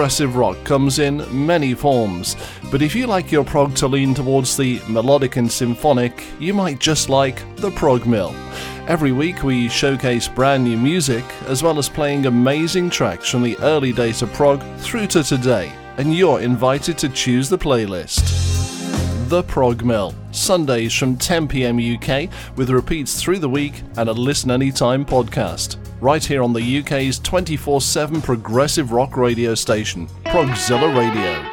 Progressive 0.03 0.35
rock 0.35 0.57
comes 0.65 0.99
in 0.99 1.25
many 1.47 1.75
forms, 1.75 2.35
but 2.73 2.83
if 2.83 2.93
you 2.93 3.07
like 3.07 3.31
your 3.31 3.45
prog 3.45 3.73
to 3.73 3.87
lean 3.87 4.13
towards 4.13 4.57
the 4.57 4.81
melodic 4.89 5.37
and 5.37 5.49
symphonic, 5.49 6.25
you 6.41 6.53
might 6.53 6.81
just 6.81 7.09
like 7.09 7.41
the 7.55 7.71
Prog 7.71 8.05
Mill. 8.05 8.35
Every 8.89 9.13
week 9.13 9.45
we 9.45 9.69
showcase 9.69 10.27
brand 10.27 10.65
new 10.65 10.77
music 10.77 11.23
as 11.47 11.63
well 11.63 11.79
as 11.79 11.89
playing 11.89 12.27
amazing 12.27 12.91
tracks 12.91 13.29
from 13.29 13.45
the 13.45 13.57
early 13.61 13.93
days 13.93 14.23
of 14.23 14.33
prog 14.33 14.61
through 14.79 15.07
to 15.07 15.23
today, 15.23 15.73
and 15.99 16.13
you're 16.13 16.41
invited 16.41 16.99
to 16.99 17.09
choose 17.09 17.49
the 17.49 17.57
playlist. 17.57 18.25
The 19.29 19.45
Prog 19.45 19.85
Mill, 19.85 20.17
Sundays 20.33 20.93
from 20.93 21.17
10pm 21.17 21.79
UK, 21.79 22.29
with 22.57 22.71
repeats 22.71 23.23
through 23.23 23.39
the 23.39 23.49
week 23.49 23.85
and 23.97 24.09
a 24.09 24.13
listen 24.13 24.51
anytime 24.51 25.05
podcast. 25.05 25.77
Right 26.03 26.25
here 26.25 26.43
on 26.43 26.53
the 26.53 26.81
UK's 26.81 27.21
24 27.21 27.81
7 27.81 28.23
progressive 28.23 28.91
rock 28.91 29.17
radio 29.17 29.55
station, 29.55 30.09
Progzilla 30.25 30.93
Radio. 30.99 31.52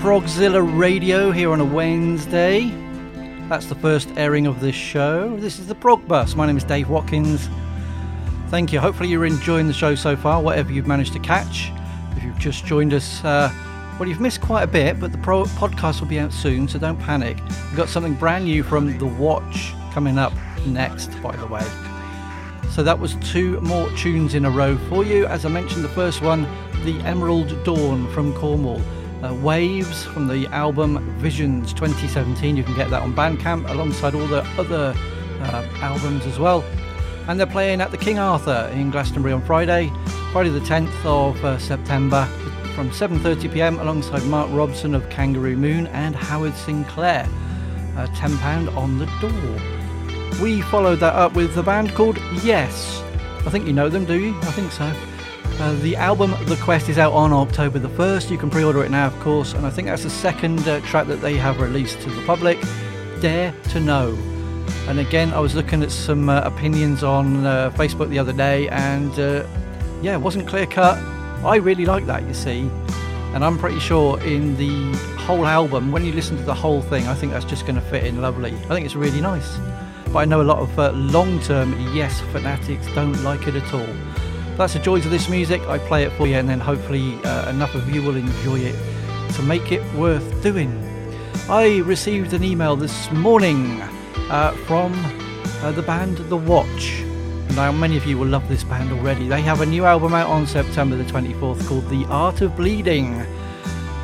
Progzilla 0.00 0.62
Radio 0.78 1.30
here 1.30 1.52
on 1.52 1.60
a 1.60 1.64
Wednesday. 1.64 2.70
That's 3.50 3.66
the 3.66 3.74
first 3.74 4.08
airing 4.16 4.46
of 4.46 4.58
this 4.58 4.74
show. 4.74 5.36
This 5.36 5.58
is 5.58 5.66
the 5.66 5.74
Prog 5.74 6.08
Bus. 6.08 6.34
My 6.34 6.46
name 6.46 6.56
is 6.56 6.64
Dave 6.64 6.88
Watkins. 6.88 7.50
Thank 8.48 8.72
you. 8.72 8.80
Hopefully, 8.80 9.10
you're 9.10 9.26
enjoying 9.26 9.66
the 9.66 9.74
show 9.74 9.94
so 9.94 10.16
far, 10.16 10.40
whatever 10.40 10.72
you've 10.72 10.86
managed 10.86 11.12
to 11.12 11.18
catch. 11.18 11.70
If 12.16 12.22
you've 12.22 12.38
just 12.38 12.64
joined 12.64 12.94
us, 12.94 13.22
uh, 13.26 13.52
well, 13.98 14.08
you've 14.08 14.22
missed 14.22 14.40
quite 14.40 14.62
a 14.62 14.66
bit, 14.66 14.98
but 14.98 15.12
the 15.12 15.18
pro- 15.18 15.44
podcast 15.44 16.00
will 16.00 16.08
be 16.08 16.18
out 16.18 16.32
soon, 16.32 16.66
so 16.66 16.78
don't 16.78 16.98
panic. 16.98 17.36
We've 17.68 17.76
got 17.76 17.90
something 17.90 18.14
brand 18.14 18.46
new 18.46 18.62
from 18.62 18.96
The 18.96 19.04
Watch 19.06 19.74
coming 19.92 20.16
up 20.16 20.32
next, 20.64 21.10
by 21.22 21.36
the 21.36 21.46
way. 21.46 21.66
So 22.70 22.82
that 22.82 22.98
was 22.98 23.16
two 23.16 23.60
more 23.60 23.90
tunes 23.98 24.32
in 24.32 24.46
a 24.46 24.50
row 24.50 24.78
for 24.88 25.04
you. 25.04 25.26
As 25.26 25.44
I 25.44 25.50
mentioned, 25.50 25.84
the 25.84 25.90
first 25.90 26.22
one, 26.22 26.48
The 26.86 26.98
Emerald 27.00 27.64
Dawn 27.64 28.10
from 28.14 28.32
Cornwall. 28.32 28.80
Waves 29.42 30.04
from 30.04 30.28
the 30.28 30.46
album 30.48 30.98
Visions 31.18 31.72
2017. 31.72 32.56
You 32.56 32.62
can 32.62 32.74
get 32.74 32.90
that 32.90 33.02
on 33.02 33.14
Bandcamp 33.14 33.68
alongside 33.70 34.14
all 34.14 34.26
the 34.26 34.42
other 34.58 34.94
uh, 35.40 35.68
albums 35.80 36.26
as 36.26 36.38
well. 36.38 36.62
And 37.26 37.38
they're 37.38 37.46
playing 37.46 37.80
at 37.80 37.90
the 37.90 37.96
King 37.96 38.18
Arthur 38.18 38.70
in 38.74 38.90
Glastonbury 38.90 39.32
on 39.32 39.42
Friday, 39.42 39.90
Friday 40.32 40.50
the 40.50 40.60
10th 40.60 41.04
of 41.04 41.42
uh, 41.44 41.58
September 41.58 42.24
from 42.74 42.90
7.30pm 42.90 43.80
alongside 43.80 44.22
Mark 44.24 44.50
Robson 44.52 44.94
of 44.94 45.08
Kangaroo 45.08 45.56
Moon 45.56 45.86
and 45.88 46.14
Howard 46.14 46.54
Sinclair. 46.54 47.26
Uh, 47.96 48.06
£10 48.08 48.76
on 48.76 48.98
the 48.98 49.06
door. 49.20 50.42
We 50.42 50.60
followed 50.62 51.00
that 51.00 51.14
up 51.14 51.34
with 51.34 51.56
a 51.56 51.62
band 51.62 51.94
called 51.94 52.18
Yes. 52.42 53.02
I 53.46 53.50
think 53.50 53.66
you 53.66 53.72
know 53.72 53.88
them, 53.88 54.04
do 54.04 54.18
you? 54.18 54.36
I 54.40 54.52
think 54.52 54.70
so. 54.70 54.92
Uh, 55.60 55.74
the 55.82 55.94
album 55.94 56.34
The 56.46 56.56
Quest 56.56 56.88
is 56.88 56.96
out 56.96 57.12
on 57.12 57.34
October 57.34 57.78
the 57.78 57.90
1st. 57.90 58.30
You 58.30 58.38
can 58.38 58.48
pre 58.48 58.64
order 58.64 58.82
it 58.82 58.90
now, 58.90 59.08
of 59.08 59.20
course, 59.20 59.52
and 59.52 59.66
I 59.66 59.70
think 59.70 59.88
that's 59.88 60.04
the 60.04 60.08
second 60.08 60.66
uh, 60.66 60.80
track 60.80 61.06
that 61.08 61.20
they 61.20 61.36
have 61.36 61.60
released 61.60 62.00
to 62.00 62.08
the 62.08 62.22
public 62.22 62.58
Dare 63.20 63.54
to 63.68 63.78
Know. 63.78 64.16
And 64.88 64.98
again, 64.98 65.34
I 65.34 65.38
was 65.38 65.54
looking 65.54 65.82
at 65.82 65.90
some 65.90 66.30
uh, 66.30 66.40
opinions 66.40 67.04
on 67.04 67.44
uh, 67.44 67.70
Facebook 67.72 68.08
the 68.08 68.18
other 68.18 68.32
day, 68.32 68.70
and 68.70 69.12
uh, 69.18 69.46
yeah, 70.00 70.14
it 70.14 70.20
wasn't 70.22 70.48
clear 70.48 70.64
cut. 70.64 70.96
I 71.44 71.56
really 71.56 71.84
like 71.84 72.06
that, 72.06 72.22
you 72.22 72.32
see. 72.32 72.60
And 73.34 73.44
I'm 73.44 73.58
pretty 73.58 73.80
sure 73.80 74.18
in 74.22 74.56
the 74.56 74.96
whole 75.18 75.44
album, 75.44 75.92
when 75.92 76.06
you 76.06 76.12
listen 76.12 76.38
to 76.38 76.42
the 76.42 76.54
whole 76.54 76.80
thing, 76.80 77.06
I 77.06 77.12
think 77.12 77.32
that's 77.32 77.44
just 77.44 77.66
going 77.66 77.74
to 77.74 77.82
fit 77.82 78.04
in 78.04 78.22
lovely. 78.22 78.54
I 78.54 78.68
think 78.68 78.86
it's 78.86 78.96
really 78.96 79.20
nice. 79.20 79.58
But 80.06 80.20
I 80.20 80.24
know 80.24 80.40
a 80.40 80.42
lot 80.42 80.60
of 80.60 80.78
uh, 80.78 80.92
long 80.92 81.38
term 81.40 81.78
Yes 81.94 82.18
fanatics 82.32 82.86
don't 82.94 83.22
like 83.22 83.46
it 83.46 83.56
at 83.56 83.74
all. 83.74 83.86
That's 84.56 84.74
the 84.74 84.78
joys 84.78 85.04
of 85.04 85.10
this 85.10 85.28
music. 85.28 85.62
I 85.62 85.78
play 85.78 86.04
it 86.04 86.12
for 86.12 86.26
you, 86.26 86.36
and 86.36 86.48
then 86.48 86.60
hopefully 86.60 87.14
uh, 87.24 87.48
enough 87.50 87.74
of 87.74 87.88
you 87.94 88.02
will 88.02 88.16
enjoy 88.16 88.58
it 88.58 88.76
to 89.34 89.42
make 89.42 89.72
it 89.72 89.82
worth 89.94 90.42
doing. 90.42 90.70
I 91.48 91.78
received 91.78 92.32
an 92.32 92.44
email 92.44 92.76
this 92.76 93.10
morning 93.10 93.80
uh, 94.30 94.52
from 94.66 94.92
uh, 95.62 95.72
the 95.72 95.82
band 95.82 96.18
The 96.18 96.36
Watch. 96.36 97.02
Now, 97.56 97.72
many 97.72 97.96
of 97.96 98.06
you 98.06 98.16
will 98.16 98.28
love 98.28 98.48
this 98.48 98.62
band 98.62 98.92
already. 98.92 99.26
They 99.26 99.42
have 99.42 99.60
a 99.60 99.66
new 99.66 99.84
album 99.84 100.14
out 100.14 100.28
on 100.28 100.46
September 100.46 100.96
the 100.96 101.04
24th 101.04 101.66
called 101.66 101.88
The 101.88 102.04
Art 102.06 102.40
of 102.40 102.56
Bleeding. 102.56 103.14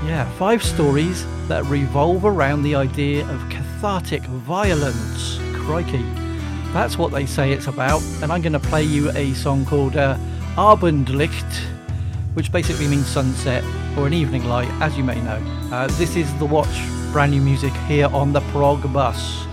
Yeah, 0.04 0.28
five 0.32 0.62
stories 0.62 1.24
that 1.48 1.64
revolve 1.66 2.24
around 2.24 2.62
the 2.62 2.74
idea 2.74 3.26
of 3.28 3.48
cathartic 3.48 4.22
violence. 4.22 5.38
Crikey. 5.54 6.02
That's 6.72 6.98
what 6.98 7.12
they 7.12 7.26
say 7.26 7.52
it's 7.52 7.68
about, 7.68 8.02
and 8.22 8.32
I'm 8.32 8.42
going 8.42 8.52
to 8.52 8.60
play 8.60 8.82
you 8.82 9.10
a 9.12 9.32
song 9.34 9.64
called 9.64 9.96
uh, 9.96 10.18
Abendlicht, 10.56 11.44
which 12.32 12.50
basically 12.50 12.88
means 12.88 13.06
sunset 13.06 13.62
or 13.98 14.06
an 14.06 14.14
evening 14.14 14.46
light, 14.46 14.70
as 14.80 14.96
you 14.96 15.04
may 15.04 15.20
know. 15.20 15.38
Uh, 15.70 15.86
this 15.98 16.16
is 16.16 16.32
The 16.38 16.46
Watch, 16.46 16.80
brand 17.12 17.32
new 17.32 17.42
music 17.42 17.74
here 17.86 18.06
on 18.06 18.32
the 18.32 18.40
Prog 18.52 18.90
Bus. 18.90 19.46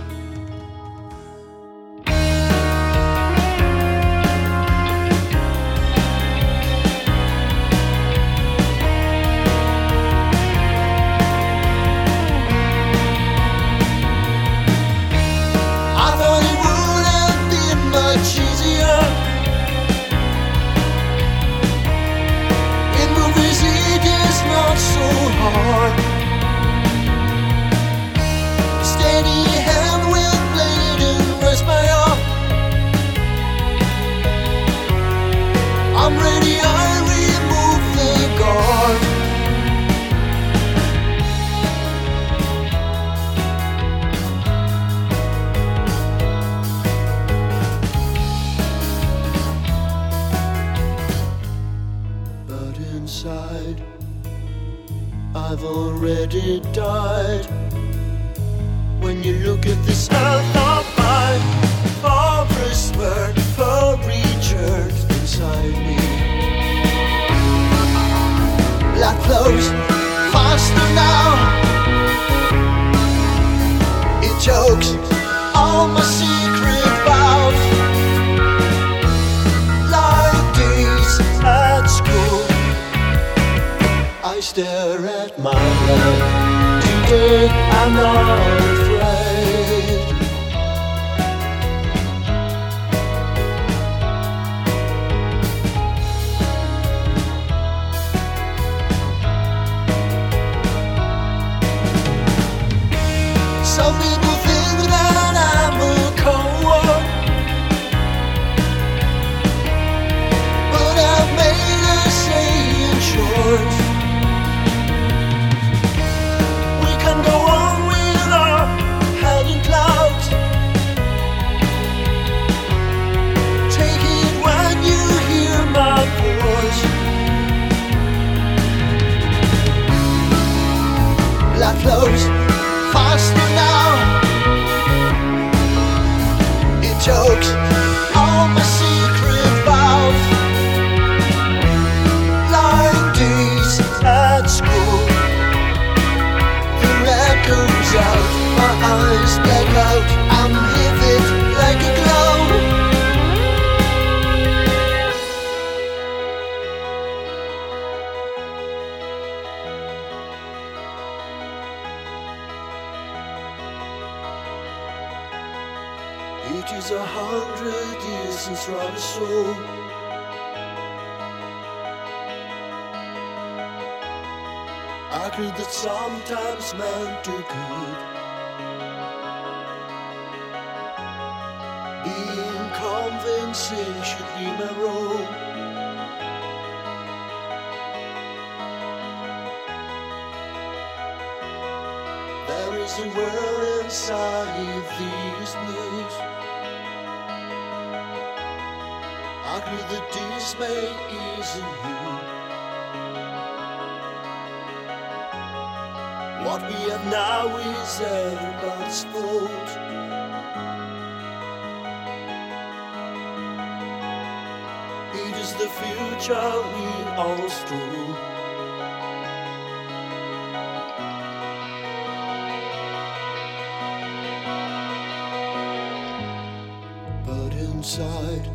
Inside, 227.84 228.48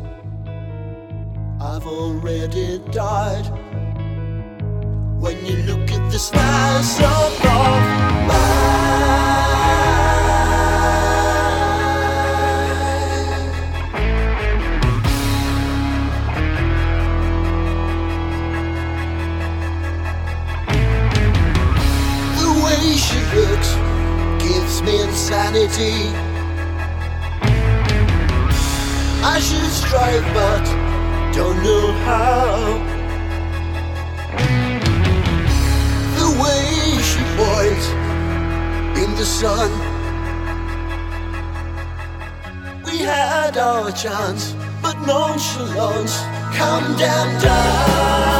I've 1.61 1.85
already 1.85 2.79
died. 2.89 3.45
When 5.21 5.45
you 5.45 5.57
look 5.69 5.91
at 5.91 6.11
the 6.11 6.17
stars 6.17 6.97
above 6.97 7.99
way 22.63 22.97
she 22.97 23.19
looks 23.35 23.75
gives 24.43 24.81
me 24.81 25.01
insanity. 25.03 26.28
I 29.39 29.41
should 29.41 29.71
strive, 29.71 30.33
but 30.33 30.65
don't 31.33 31.63
know 31.63 31.93
how. 32.03 32.57
The 36.19 36.29
way 36.43 37.01
she 37.09 37.21
boils 37.39 37.87
in 39.01 39.15
the 39.15 39.23
sun. 39.23 39.71
We 42.83 42.97
had 42.97 43.57
our 43.57 43.93
chance, 43.93 44.51
but 44.81 44.99
nonchalance 45.07 46.17
come 46.57 46.97
down, 46.97 47.41
down. 47.41 48.38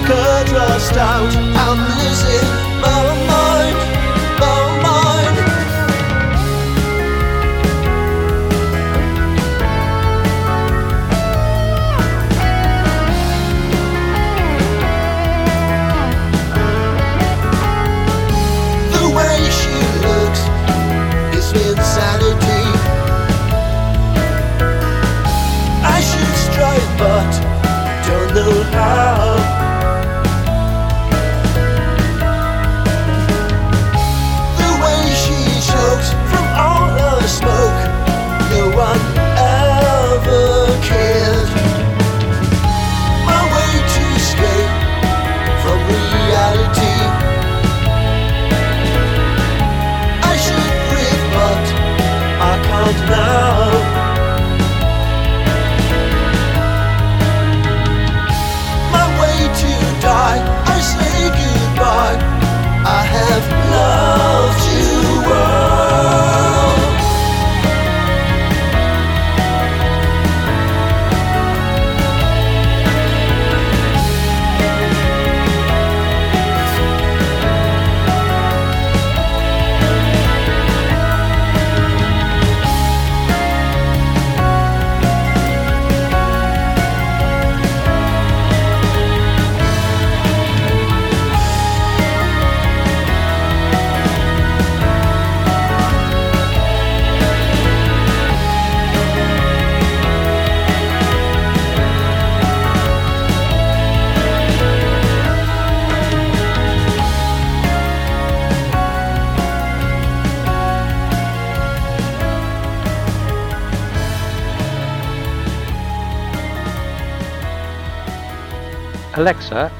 Like 0.00 0.10
a 0.10 0.52
dust 0.52 0.96
out. 0.96 2.07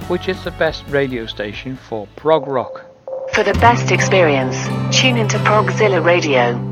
Which 0.09 0.29
is 0.29 0.43
the 0.45 0.51
best 0.53 0.85
radio 0.89 1.27
station 1.27 1.77
for 1.77 2.07
prog 2.17 2.47
rock? 2.47 2.85
For 3.35 3.45
the 3.45 3.55
best 3.55 3.93
experience, 3.93 4.57
tune 4.91 5.17
into 5.17 5.39
Progzilla 5.39 6.05
Radio. 6.05 6.68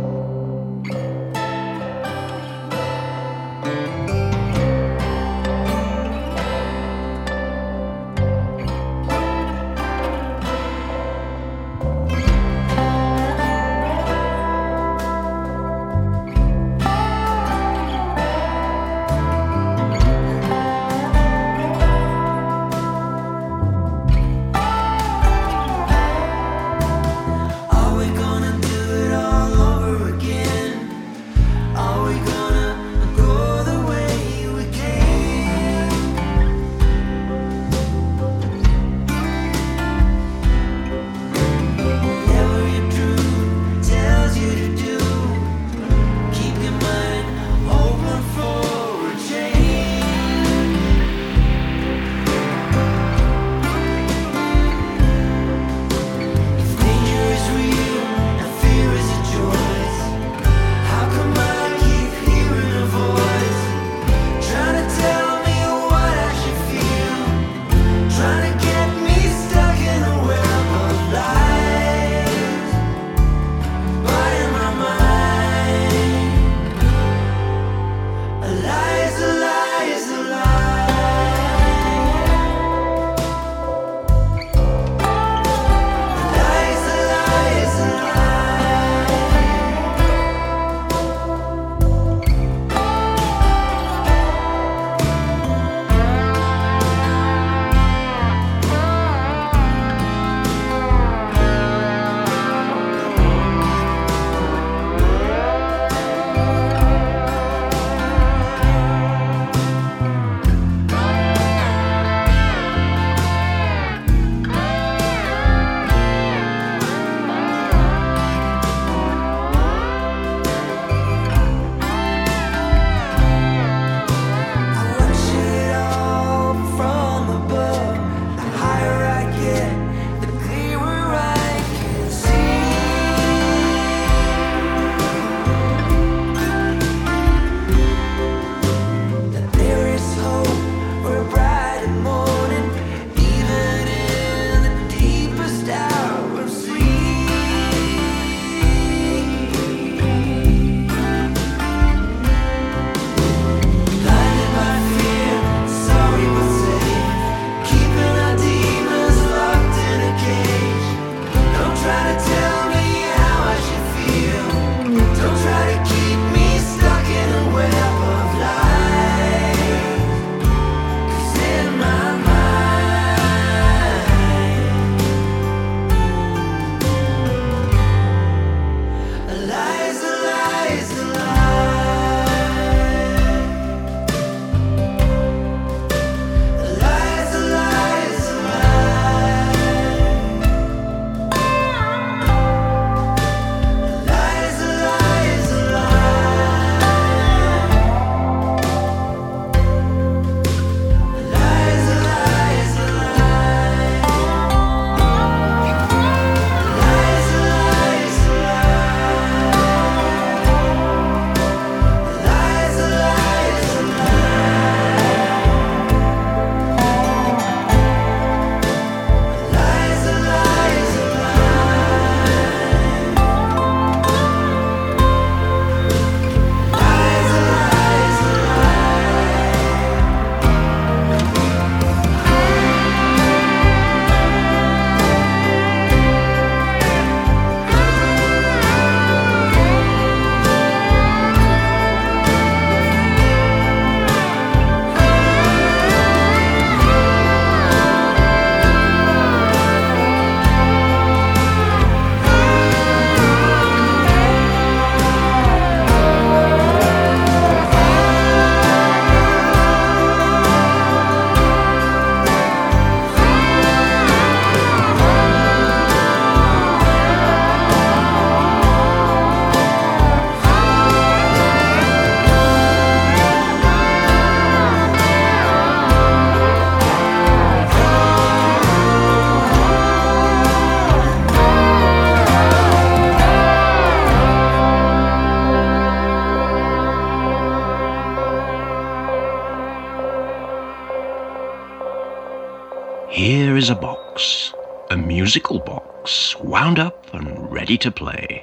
Musical 295.36 295.58
box, 295.58 296.34
wound 296.40 296.78
up 296.78 297.12
and 297.12 297.52
ready 297.52 297.76
to 297.76 297.90
play. 297.90 298.42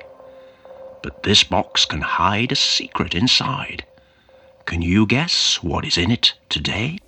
But 1.02 1.24
this 1.24 1.44
box 1.44 1.86
can 1.86 2.02
hide 2.02 2.52
a 2.52 2.56
secret 2.56 3.16
inside. 3.16 3.84
Can 4.66 4.84
you 4.84 5.08
guess 5.08 5.64
what 5.64 5.86
is 5.86 5.98
in 5.98 6.12
it 6.12 6.34
today? 6.50 7.00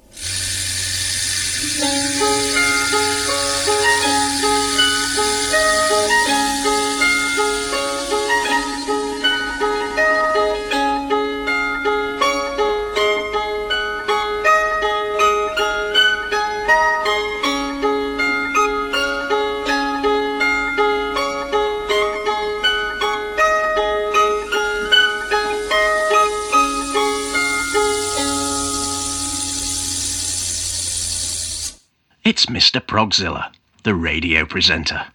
It's 32.36 32.48
Mr. 32.48 32.82
Progzilla, 32.82 33.54
the 33.84 33.96
radio 33.96 34.44
presenter. 34.44 35.06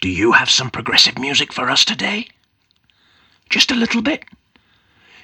Do 0.00 0.08
you 0.08 0.30
have 0.30 0.48
some 0.48 0.70
progressive 0.70 1.18
music 1.18 1.52
for 1.52 1.68
us 1.68 1.84
today? 1.84 2.28
Just 3.50 3.72
a 3.72 3.74
little 3.74 4.02
bit? 4.02 4.24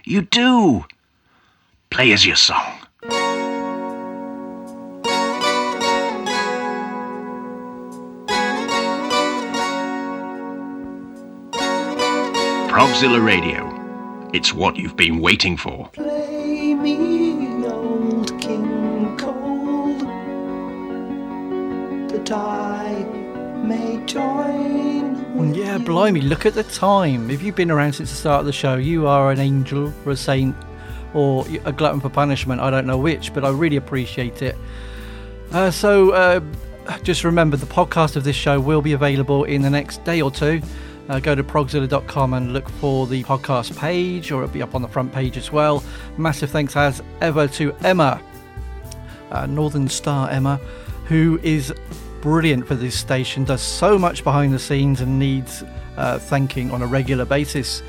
You 0.04 0.22
do. 0.22 0.86
Play 1.88 2.12
us 2.12 2.24
your 2.24 2.34
song. 2.34 2.80
Progzilla 12.68 13.24
Radio. 13.24 13.70
It's 14.34 14.52
what 14.52 14.74
you've 14.74 14.96
been 14.96 15.20
waiting 15.20 15.56
for. 15.56 15.90
That 22.26 22.32
I 22.32 23.04
may 23.64 24.04
join. 24.06 25.54
Yeah, 25.54 25.78
blimey, 25.78 26.20
look 26.20 26.46
at 26.46 26.54
the 26.54 26.64
time. 26.64 27.30
If 27.30 27.42
you've 27.42 27.56
been 27.56 27.70
around 27.70 27.94
since 27.94 28.10
the 28.10 28.16
start 28.16 28.40
of 28.40 28.46
the 28.46 28.52
show, 28.52 28.76
you 28.76 29.06
are 29.06 29.30
an 29.30 29.38
angel 29.38 29.92
or 30.04 30.12
a 30.12 30.16
saint 30.16 30.54
or 31.14 31.44
a 31.64 31.72
glutton 31.72 32.00
for 32.00 32.08
punishment. 32.08 32.60
I 32.60 32.70
don't 32.70 32.86
know 32.86 32.98
which, 32.98 33.32
but 33.32 33.44
I 33.44 33.50
really 33.50 33.76
appreciate 33.76 34.42
it. 34.42 34.56
Uh, 35.52 35.70
so, 35.70 36.10
uh, 36.12 36.40
just 37.02 37.24
remember 37.24 37.56
the 37.56 37.66
podcast 37.66 38.16
of 38.16 38.24
this 38.24 38.36
show 38.36 38.60
will 38.60 38.82
be 38.82 38.92
available 38.92 39.44
in 39.44 39.62
the 39.62 39.70
next 39.70 40.04
day 40.04 40.20
or 40.20 40.30
two. 40.30 40.60
Uh, 41.08 41.18
go 41.18 41.34
to 41.34 41.42
progzilla.com 41.42 42.34
and 42.34 42.52
look 42.52 42.68
for 42.68 43.06
the 43.06 43.24
podcast 43.24 43.76
page, 43.76 44.30
or 44.30 44.42
it'll 44.44 44.52
be 44.52 44.62
up 44.62 44.74
on 44.74 44.82
the 44.82 44.88
front 44.88 45.12
page 45.12 45.36
as 45.36 45.50
well. 45.50 45.82
Massive 46.16 46.50
thanks 46.50 46.76
as 46.76 47.02
ever 47.20 47.48
to 47.48 47.74
Emma, 47.82 48.22
uh, 49.30 49.46
Northern 49.46 49.88
Star 49.88 50.30
Emma, 50.30 50.60
who 51.06 51.40
is 51.42 51.74
brilliant 52.20 52.66
for 52.66 52.74
this 52.74 52.98
station, 52.98 53.44
does 53.44 53.62
so 53.62 53.98
much 53.98 54.24
behind 54.24 54.52
the 54.52 54.58
scenes 54.58 55.00
and 55.00 55.18
needs 55.18 55.62
uh, 55.96 56.18
thanking 56.18 56.70
on 56.70 56.82
a 56.82 56.86
regular 56.86 57.24
basis. 57.24 57.82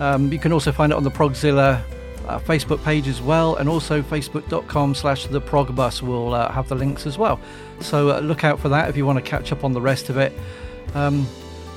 Um, 0.00 0.32
you 0.32 0.38
can 0.38 0.52
also 0.52 0.72
find 0.72 0.92
it 0.92 0.96
on 0.96 1.04
the 1.04 1.10
Progzilla 1.10 1.82
uh, 2.26 2.38
Facebook 2.38 2.82
page 2.84 3.06
as 3.06 3.20
well, 3.20 3.56
and 3.56 3.68
also 3.68 4.02
facebook.com 4.02 4.94
slash 4.94 5.26
the 5.26 5.40
progbus 5.40 6.02
will 6.02 6.34
uh, 6.34 6.50
have 6.50 6.68
the 6.68 6.74
links 6.74 7.06
as 7.06 7.18
well. 7.18 7.40
So 7.80 8.10
uh, 8.10 8.20
look 8.20 8.44
out 8.44 8.58
for 8.58 8.68
that 8.70 8.88
if 8.88 8.96
you 8.96 9.06
want 9.06 9.22
to 9.22 9.30
catch 9.30 9.52
up 9.52 9.64
on 9.64 9.72
the 9.72 9.80
rest 9.80 10.08
of 10.08 10.16
it. 10.16 10.32
Um, 10.94 11.26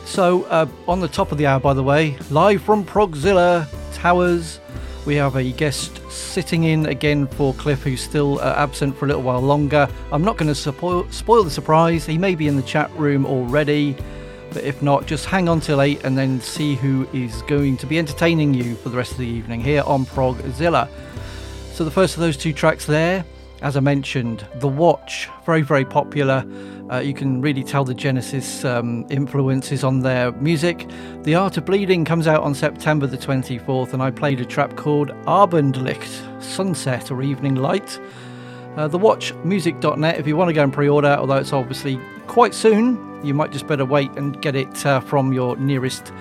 so 0.05 0.43
uh, 0.43 0.67
on 0.87 1.01
the 1.01 1.07
top 1.07 1.31
of 1.31 1.37
the 1.37 1.47
hour, 1.47 1.59
by 1.59 1.73
the 1.73 1.83
way, 1.83 2.17
live 2.31 2.61
from 2.61 2.85
Progzilla 2.85 3.67
Towers, 3.93 4.59
we 5.07 5.15
have 5.15 5.37
a 5.37 5.51
guest 5.53 6.01
sitting 6.11 6.65
in 6.65 6.85
again 6.87 7.27
for 7.27 7.53
Cliff, 7.53 7.81
who's 7.81 8.01
still 8.01 8.39
uh, 8.39 8.55
absent 8.57 8.93
for 8.97 9.05
a 9.05 9.07
little 9.07 9.23
while 9.23 9.39
longer. 9.39 9.87
I'm 10.11 10.21
not 10.21 10.35
going 10.35 10.53
to 10.53 10.55
spoil, 10.55 11.09
spoil 11.11 11.45
the 11.45 11.49
surprise. 11.49 12.05
He 12.05 12.17
may 12.17 12.35
be 12.35 12.49
in 12.49 12.57
the 12.57 12.61
chat 12.61 12.91
room 12.91 13.25
already, 13.25 13.95
but 14.51 14.65
if 14.65 14.81
not, 14.81 15.05
just 15.05 15.25
hang 15.25 15.47
on 15.47 15.61
till 15.61 15.81
8 15.81 16.03
and 16.03 16.17
then 16.17 16.41
see 16.41 16.75
who 16.75 17.07
is 17.13 17.41
going 17.43 17.77
to 17.77 17.85
be 17.85 17.97
entertaining 17.97 18.53
you 18.53 18.75
for 18.75 18.89
the 18.89 18.97
rest 18.97 19.13
of 19.13 19.19
the 19.19 19.25
evening 19.25 19.61
here 19.61 19.81
on 19.85 20.05
Progzilla. 20.05 20.89
So 21.71 21.85
the 21.85 21.91
first 21.91 22.15
of 22.15 22.19
those 22.19 22.35
two 22.35 22.51
tracks 22.51 22.85
there, 22.85 23.23
as 23.61 23.75
I 23.75 23.79
mentioned, 23.79 24.45
The 24.55 24.67
Watch, 24.67 25.29
very, 25.45 25.61
very 25.61 25.85
popular. 25.85 26.45
Uh, 26.91 26.99
you 26.99 27.13
can 27.13 27.41
really 27.41 27.63
tell 27.63 27.83
the 27.83 27.93
Genesis 27.93 28.63
um, 28.63 29.05
influences 29.09 29.83
on 29.83 30.01
their 30.01 30.31
music. 30.33 30.87
The 31.23 31.35
Art 31.35 31.57
of 31.57 31.65
Bleeding 31.65 32.05
comes 32.05 32.27
out 32.27 32.43
on 32.43 32.53
September 32.53 33.07
the 33.07 33.17
24th, 33.17 33.93
and 33.93 34.01
I 34.01 34.11
played 34.11 34.39
a 34.39 34.45
track 34.45 34.75
called 34.75 35.09
Abendlicht, 35.25 36.41
Sunset 36.41 37.11
or 37.11 37.21
Evening 37.21 37.55
Light. 37.55 37.99
Uh, 38.77 38.87
thewatchmusic.net 38.87 40.19
if 40.19 40.27
you 40.27 40.37
want 40.37 40.49
to 40.49 40.53
go 40.53 40.63
and 40.63 40.71
pre 40.71 40.87
order, 40.87 41.15
although 41.19 41.37
it's 41.37 41.51
obviously 41.51 41.99
quite 42.27 42.53
soon. 42.53 43.03
You 43.25 43.33
might 43.33 43.51
just 43.51 43.65
better 43.65 43.85
wait 43.85 44.11
and 44.11 44.39
get 44.39 44.55
it 44.55 44.85
uh, 44.85 44.99
from 44.99 45.33
your 45.33 45.57
nearest 45.57 46.13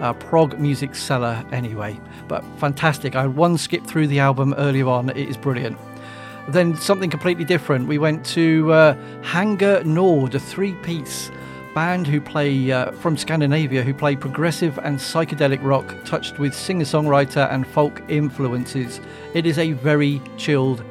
uh, 0.00 0.12
prog 0.14 0.58
music 0.58 0.96
seller 0.96 1.44
anyway. 1.52 2.00
But 2.26 2.44
fantastic. 2.58 3.14
I 3.14 3.28
one 3.28 3.56
skip 3.58 3.86
through 3.86 4.08
the 4.08 4.18
album 4.18 4.54
earlier 4.58 4.88
on, 4.88 5.10
it 5.10 5.28
is 5.28 5.36
brilliant. 5.36 5.78
Then 6.48 6.76
something 6.76 7.10
completely 7.10 7.44
different. 7.44 7.86
We 7.86 7.98
went 7.98 8.24
to 8.26 8.72
uh, 8.72 8.94
Hangar 9.22 9.84
Nord, 9.84 10.34
a 10.34 10.40
three 10.40 10.74
piece 10.74 11.30
band 11.74 12.06
who 12.06 12.20
play 12.20 12.72
uh, 12.72 12.90
from 12.92 13.16
Scandinavia 13.16 13.82
who 13.82 13.94
play 13.94 14.16
progressive 14.16 14.78
and 14.78 14.98
psychedelic 14.98 15.62
rock 15.62 15.94
touched 16.04 16.38
with 16.38 16.52
singer 16.52 16.84
songwriter 16.84 17.50
and 17.52 17.66
folk 17.66 18.02
influences. 18.08 19.00
It 19.34 19.46
is 19.46 19.58
a 19.58 19.72
very 19.72 20.20
chilled 20.36 20.82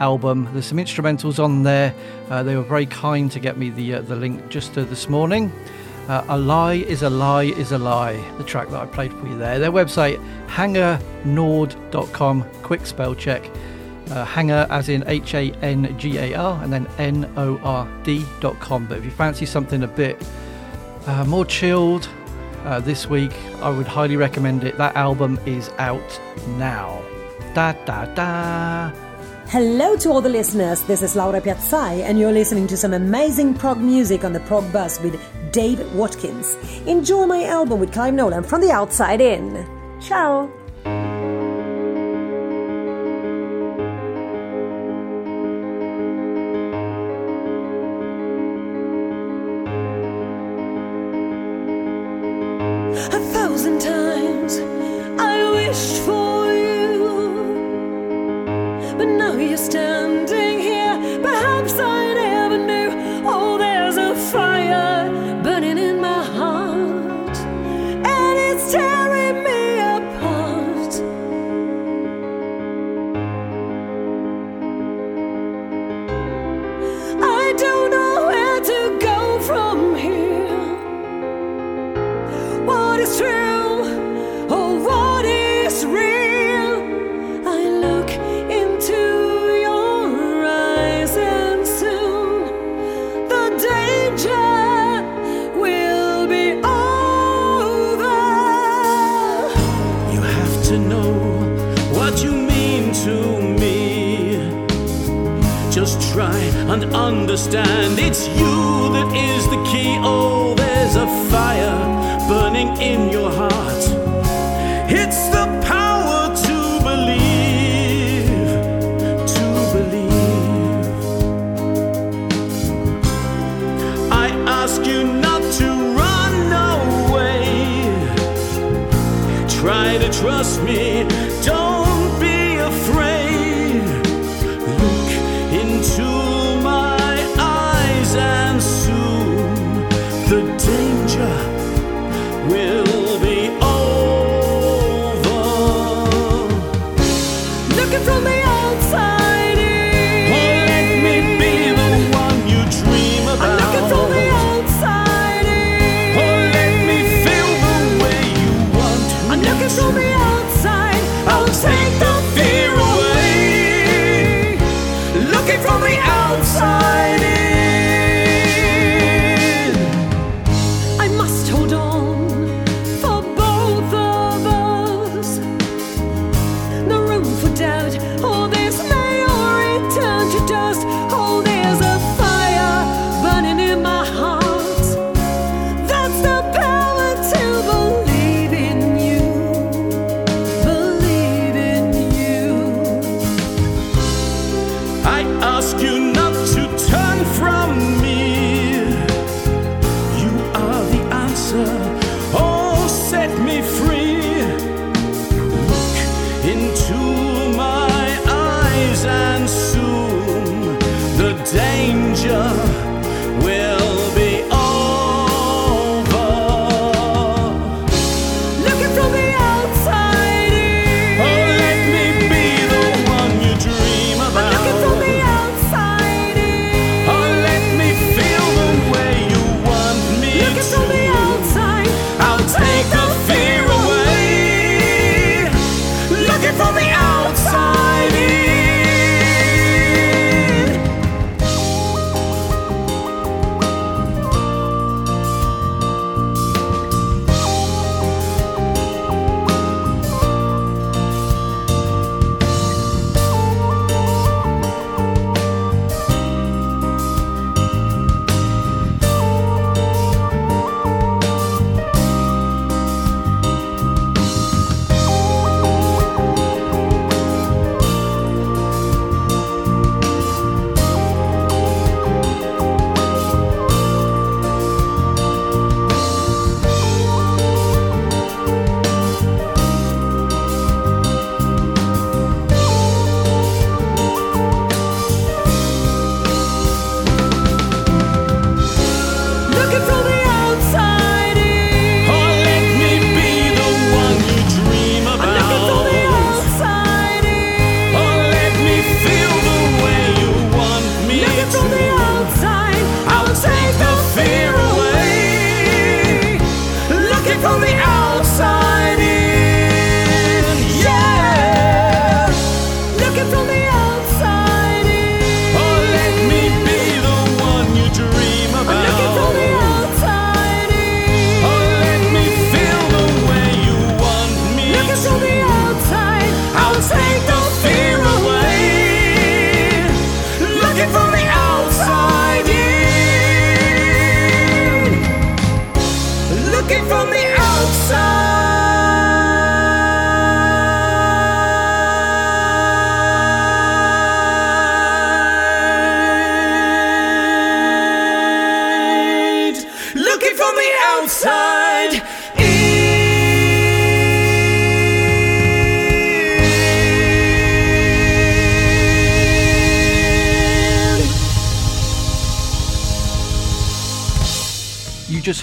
album. 0.00 0.48
There's 0.52 0.66
some 0.66 0.78
instrumentals 0.78 1.42
on 1.42 1.62
there. 1.62 1.94
Uh, 2.30 2.42
they 2.42 2.56
were 2.56 2.62
very 2.62 2.86
kind 2.86 3.30
to 3.32 3.38
get 3.40 3.58
me 3.58 3.70
the 3.70 3.94
uh, 3.94 4.00
the 4.02 4.16
link 4.16 4.48
just 4.48 4.76
uh, 4.78 4.84
this 4.84 5.08
morning. 5.08 5.52
Uh, 6.08 6.24
a 6.28 6.36
lie 6.38 6.74
is 6.74 7.02
a 7.02 7.10
lie 7.10 7.44
is 7.44 7.72
a 7.72 7.78
lie. 7.78 8.16
The 8.36 8.44
track 8.44 8.68
that 8.70 8.80
I 8.80 8.86
played 8.86 9.12
for 9.12 9.26
you 9.26 9.38
there. 9.38 9.58
Their 9.58 9.72
website 9.72 10.20
hangarnord.com. 10.48 12.44
Quick 12.62 12.86
spell 12.86 13.14
check. 13.14 13.50
Uh, 14.10 14.22
hangar 14.24 14.66
as 14.68 14.90
in 14.90 15.02
H 15.06 15.34
A 15.34 15.50
N 15.62 15.96
G 15.98 16.18
A 16.18 16.34
R 16.34 16.62
and 16.62 16.70
then 16.72 16.86
N 16.98 17.32
O 17.36 17.58
R 17.62 17.88
D.com. 18.04 18.86
But 18.86 18.98
if 18.98 19.04
you 19.04 19.10
fancy 19.10 19.46
something 19.46 19.82
a 19.82 19.88
bit 19.88 20.22
uh, 21.06 21.24
more 21.24 21.46
chilled 21.46 22.08
uh, 22.64 22.80
this 22.80 23.08
week, 23.08 23.32
I 23.62 23.70
would 23.70 23.86
highly 23.86 24.16
recommend 24.16 24.62
it. 24.64 24.76
That 24.76 24.94
album 24.94 25.38
is 25.46 25.70
out 25.78 26.20
now. 26.58 27.02
Da 27.54 27.72
da 27.86 28.04
da. 28.14 28.92
Hello 29.48 29.96
to 29.96 30.10
all 30.10 30.20
the 30.20 30.28
listeners. 30.28 30.82
This 30.82 31.02
is 31.02 31.14
Laura 31.14 31.40
Piazzai, 31.40 32.02
and 32.02 32.18
you're 32.18 32.32
listening 32.32 32.66
to 32.66 32.76
some 32.76 32.92
amazing 32.92 33.54
prog 33.54 33.78
music 33.78 34.24
on 34.24 34.32
the 34.32 34.40
Prog 34.40 34.70
Bus 34.72 35.00
with 35.00 35.20
Dave 35.52 35.80
Watkins. 35.94 36.56
Enjoy 36.86 37.24
my 37.26 37.44
album 37.44 37.78
with 37.78 37.92
Clive 37.92 38.14
Nolan 38.14 38.42
from 38.42 38.60
the 38.60 38.72
outside 38.72 39.20
in. 39.20 39.64
Ciao. 40.00 40.50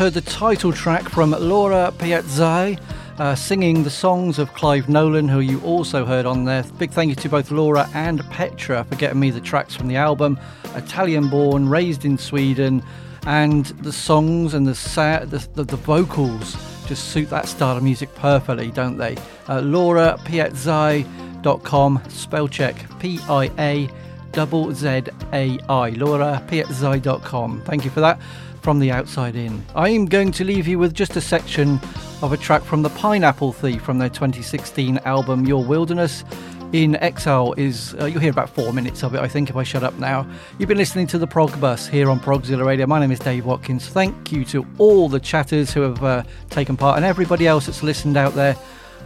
heard 0.01 0.13
the 0.15 0.21
title 0.21 0.73
track 0.73 1.07
from 1.07 1.29
Laura 1.29 1.93
Piazzai 1.99 2.81
uh, 3.19 3.35
singing 3.35 3.83
the 3.83 3.89
songs 3.91 4.39
of 4.39 4.51
Clive 4.55 4.89
Nolan, 4.89 5.27
who 5.27 5.41
you 5.41 5.61
also 5.61 6.05
heard 6.05 6.25
on 6.25 6.43
there. 6.43 6.63
Big 6.79 6.89
thank 6.89 7.09
you 7.09 7.15
to 7.17 7.29
both 7.29 7.51
Laura 7.51 7.87
and 7.93 8.27
Petra 8.31 8.83
for 8.83 8.95
getting 8.95 9.19
me 9.19 9.29
the 9.29 9.39
tracks 9.39 9.75
from 9.75 9.87
the 9.87 9.97
album. 9.97 10.39
Italian 10.73 11.29
born, 11.29 11.69
raised 11.69 12.03
in 12.03 12.17
Sweden, 12.17 12.81
and 13.27 13.67
the 13.83 13.93
songs 13.93 14.55
and 14.55 14.65
the, 14.65 14.73
sa- 14.73 15.23
the, 15.23 15.47
the, 15.53 15.65
the 15.65 15.77
vocals 15.77 16.55
just 16.87 17.09
suit 17.09 17.29
that 17.29 17.47
style 17.47 17.77
of 17.77 17.83
music 17.83 18.11
perfectly, 18.15 18.71
don't 18.71 18.97
they? 18.97 19.15
Uh, 19.47 19.61
Laura 19.61 20.17
Piazzai.com, 20.23 22.01
spell 22.09 22.47
check 22.47 22.75
P 22.97 23.19
I 23.29 23.51
A 23.59 23.87
double 24.31 24.73
Z 24.73 24.87
A 25.31 25.59
I, 25.69 25.91
laurapiazzai.com. 25.91 27.61
Thank 27.65 27.85
you 27.85 27.91
for 27.91 27.99
that 27.99 28.19
from 28.61 28.79
the 28.79 28.91
outside 28.91 29.35
in. 29.35 29.63
I 29.75 29.89
am 29.89 30.05
going 30.05 30.31
to 30.33 30.43
leave 30.43 30.67
you 30.67 30.79
with 30.79 30.93
just 30.93 31.15
a 31.15 31.21
section 31.21 31.79
of 32.21 32.31
a 32.31 32.37
track 32.37 32.61
from 32.61 32.83
the 32.83 32.89
Pineapple 32.91 33.53
Thief 33.53 33.81
from 33.81 33.97
their 33.97 34.09
2016 34.09 34.99
album 34.99 35.45
Your 35.45 35.63
Wilderness. 35.63 36.23
In 36.71 36.95
Exile 36.97 37.53
is, 37.57 37.95
uh, 37.99 38.05
you'll 38.05 38.21
hear 38.21 38.31
about 38.31 38.49
four 38.49 38.71
minutes 38.71 39.03
of 39.03 39.13
it, 39.13 39.19
I 39.19 39.27
think, 39.27 39.49
if 39.49 39.57
I 39.57 39.63
shut 39.63 39.83
up 39.83 39.95
now. 39.95 40.25
You've 40.57 40.69
been 40.69 40.77
listening 40.77 41.05
to 41.07 41.17
the 41.17 41.27
Prog 41.27 41.59
Bus 41.59 41.87
here 41.87 42.09
on 42.09 42.19
Progzilla 42.19 42.65
Radio. 42.65 42.87
My 42.87 42.99
name 42.99 43.11
is 43.11 43.19
Dave 43.19 43.45
Watkins. 43.45 43.87
Thank 43.87 44.31
you 44.31 44.45
to 44.45 44.65
all 44.77 45.09
the 45.09 45.19
chatters 45.19 45.73
who 45.73 45.81
have 45.81 46.01
uh, 46.03 46.23
taken 46.49 46.77
part 46.77 46.95
and 46.95 47.05
everybody 47.05 47.47
else 47.47 47.65
that's 47.65 47.83
listened 47.83 48.15
out 48.15 48.35
there 48.35 48.55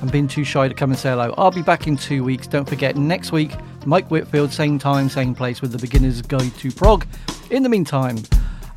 and 0.02 0.12
been 0.12 0.28
too 0.28 0.44
shy 0.44 0.68
to 0.68 0.74
come 0.74 0.92
and 0.92 1.00
say 1.00 1.10
hello. 1.10 1.34
I'll 1.38 1.50
be 1.50 1.64
back 1.64 1.88
in 1.88 1.98
two 1.98 2.24
weeks. 2.24 2.46
Don't 2.46 2.68
forget, 2.68 2.96
next 2.98 3.32
week, 3.32 3.52
Mike 3.86 4.12
Whitfield, 4.12 4.52
same 4.52 4.78
time, 4.78 5.10
same 5.10 5.34
place 5.34 5.62
with 5.62 5.72
the 5.72 5.80
Beginner's 5.80 6.22
Guide 6.22 6.54
to 6.58 6.72
Prog. 6.72 7.08
In 7.50 7.64
the 7.64 7.70
meantime, 7.70 8.18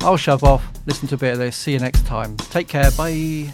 I'll 0.01 0.17
shove 0.17 0.43
off, 0.43 0.65
listen 0.85 1.07
to 1.09 1.15
a 1.15 1.17
bit 1.17 1.33
of 1.33 1.39
this. 1.39 1.55
See 1.55 1.73
you 1.73 1.79
next 1.79 2.05
time. 2.05 2.37
Take 2.37 2.67
care. 2.67 2.89
Bye. 2.91 3.53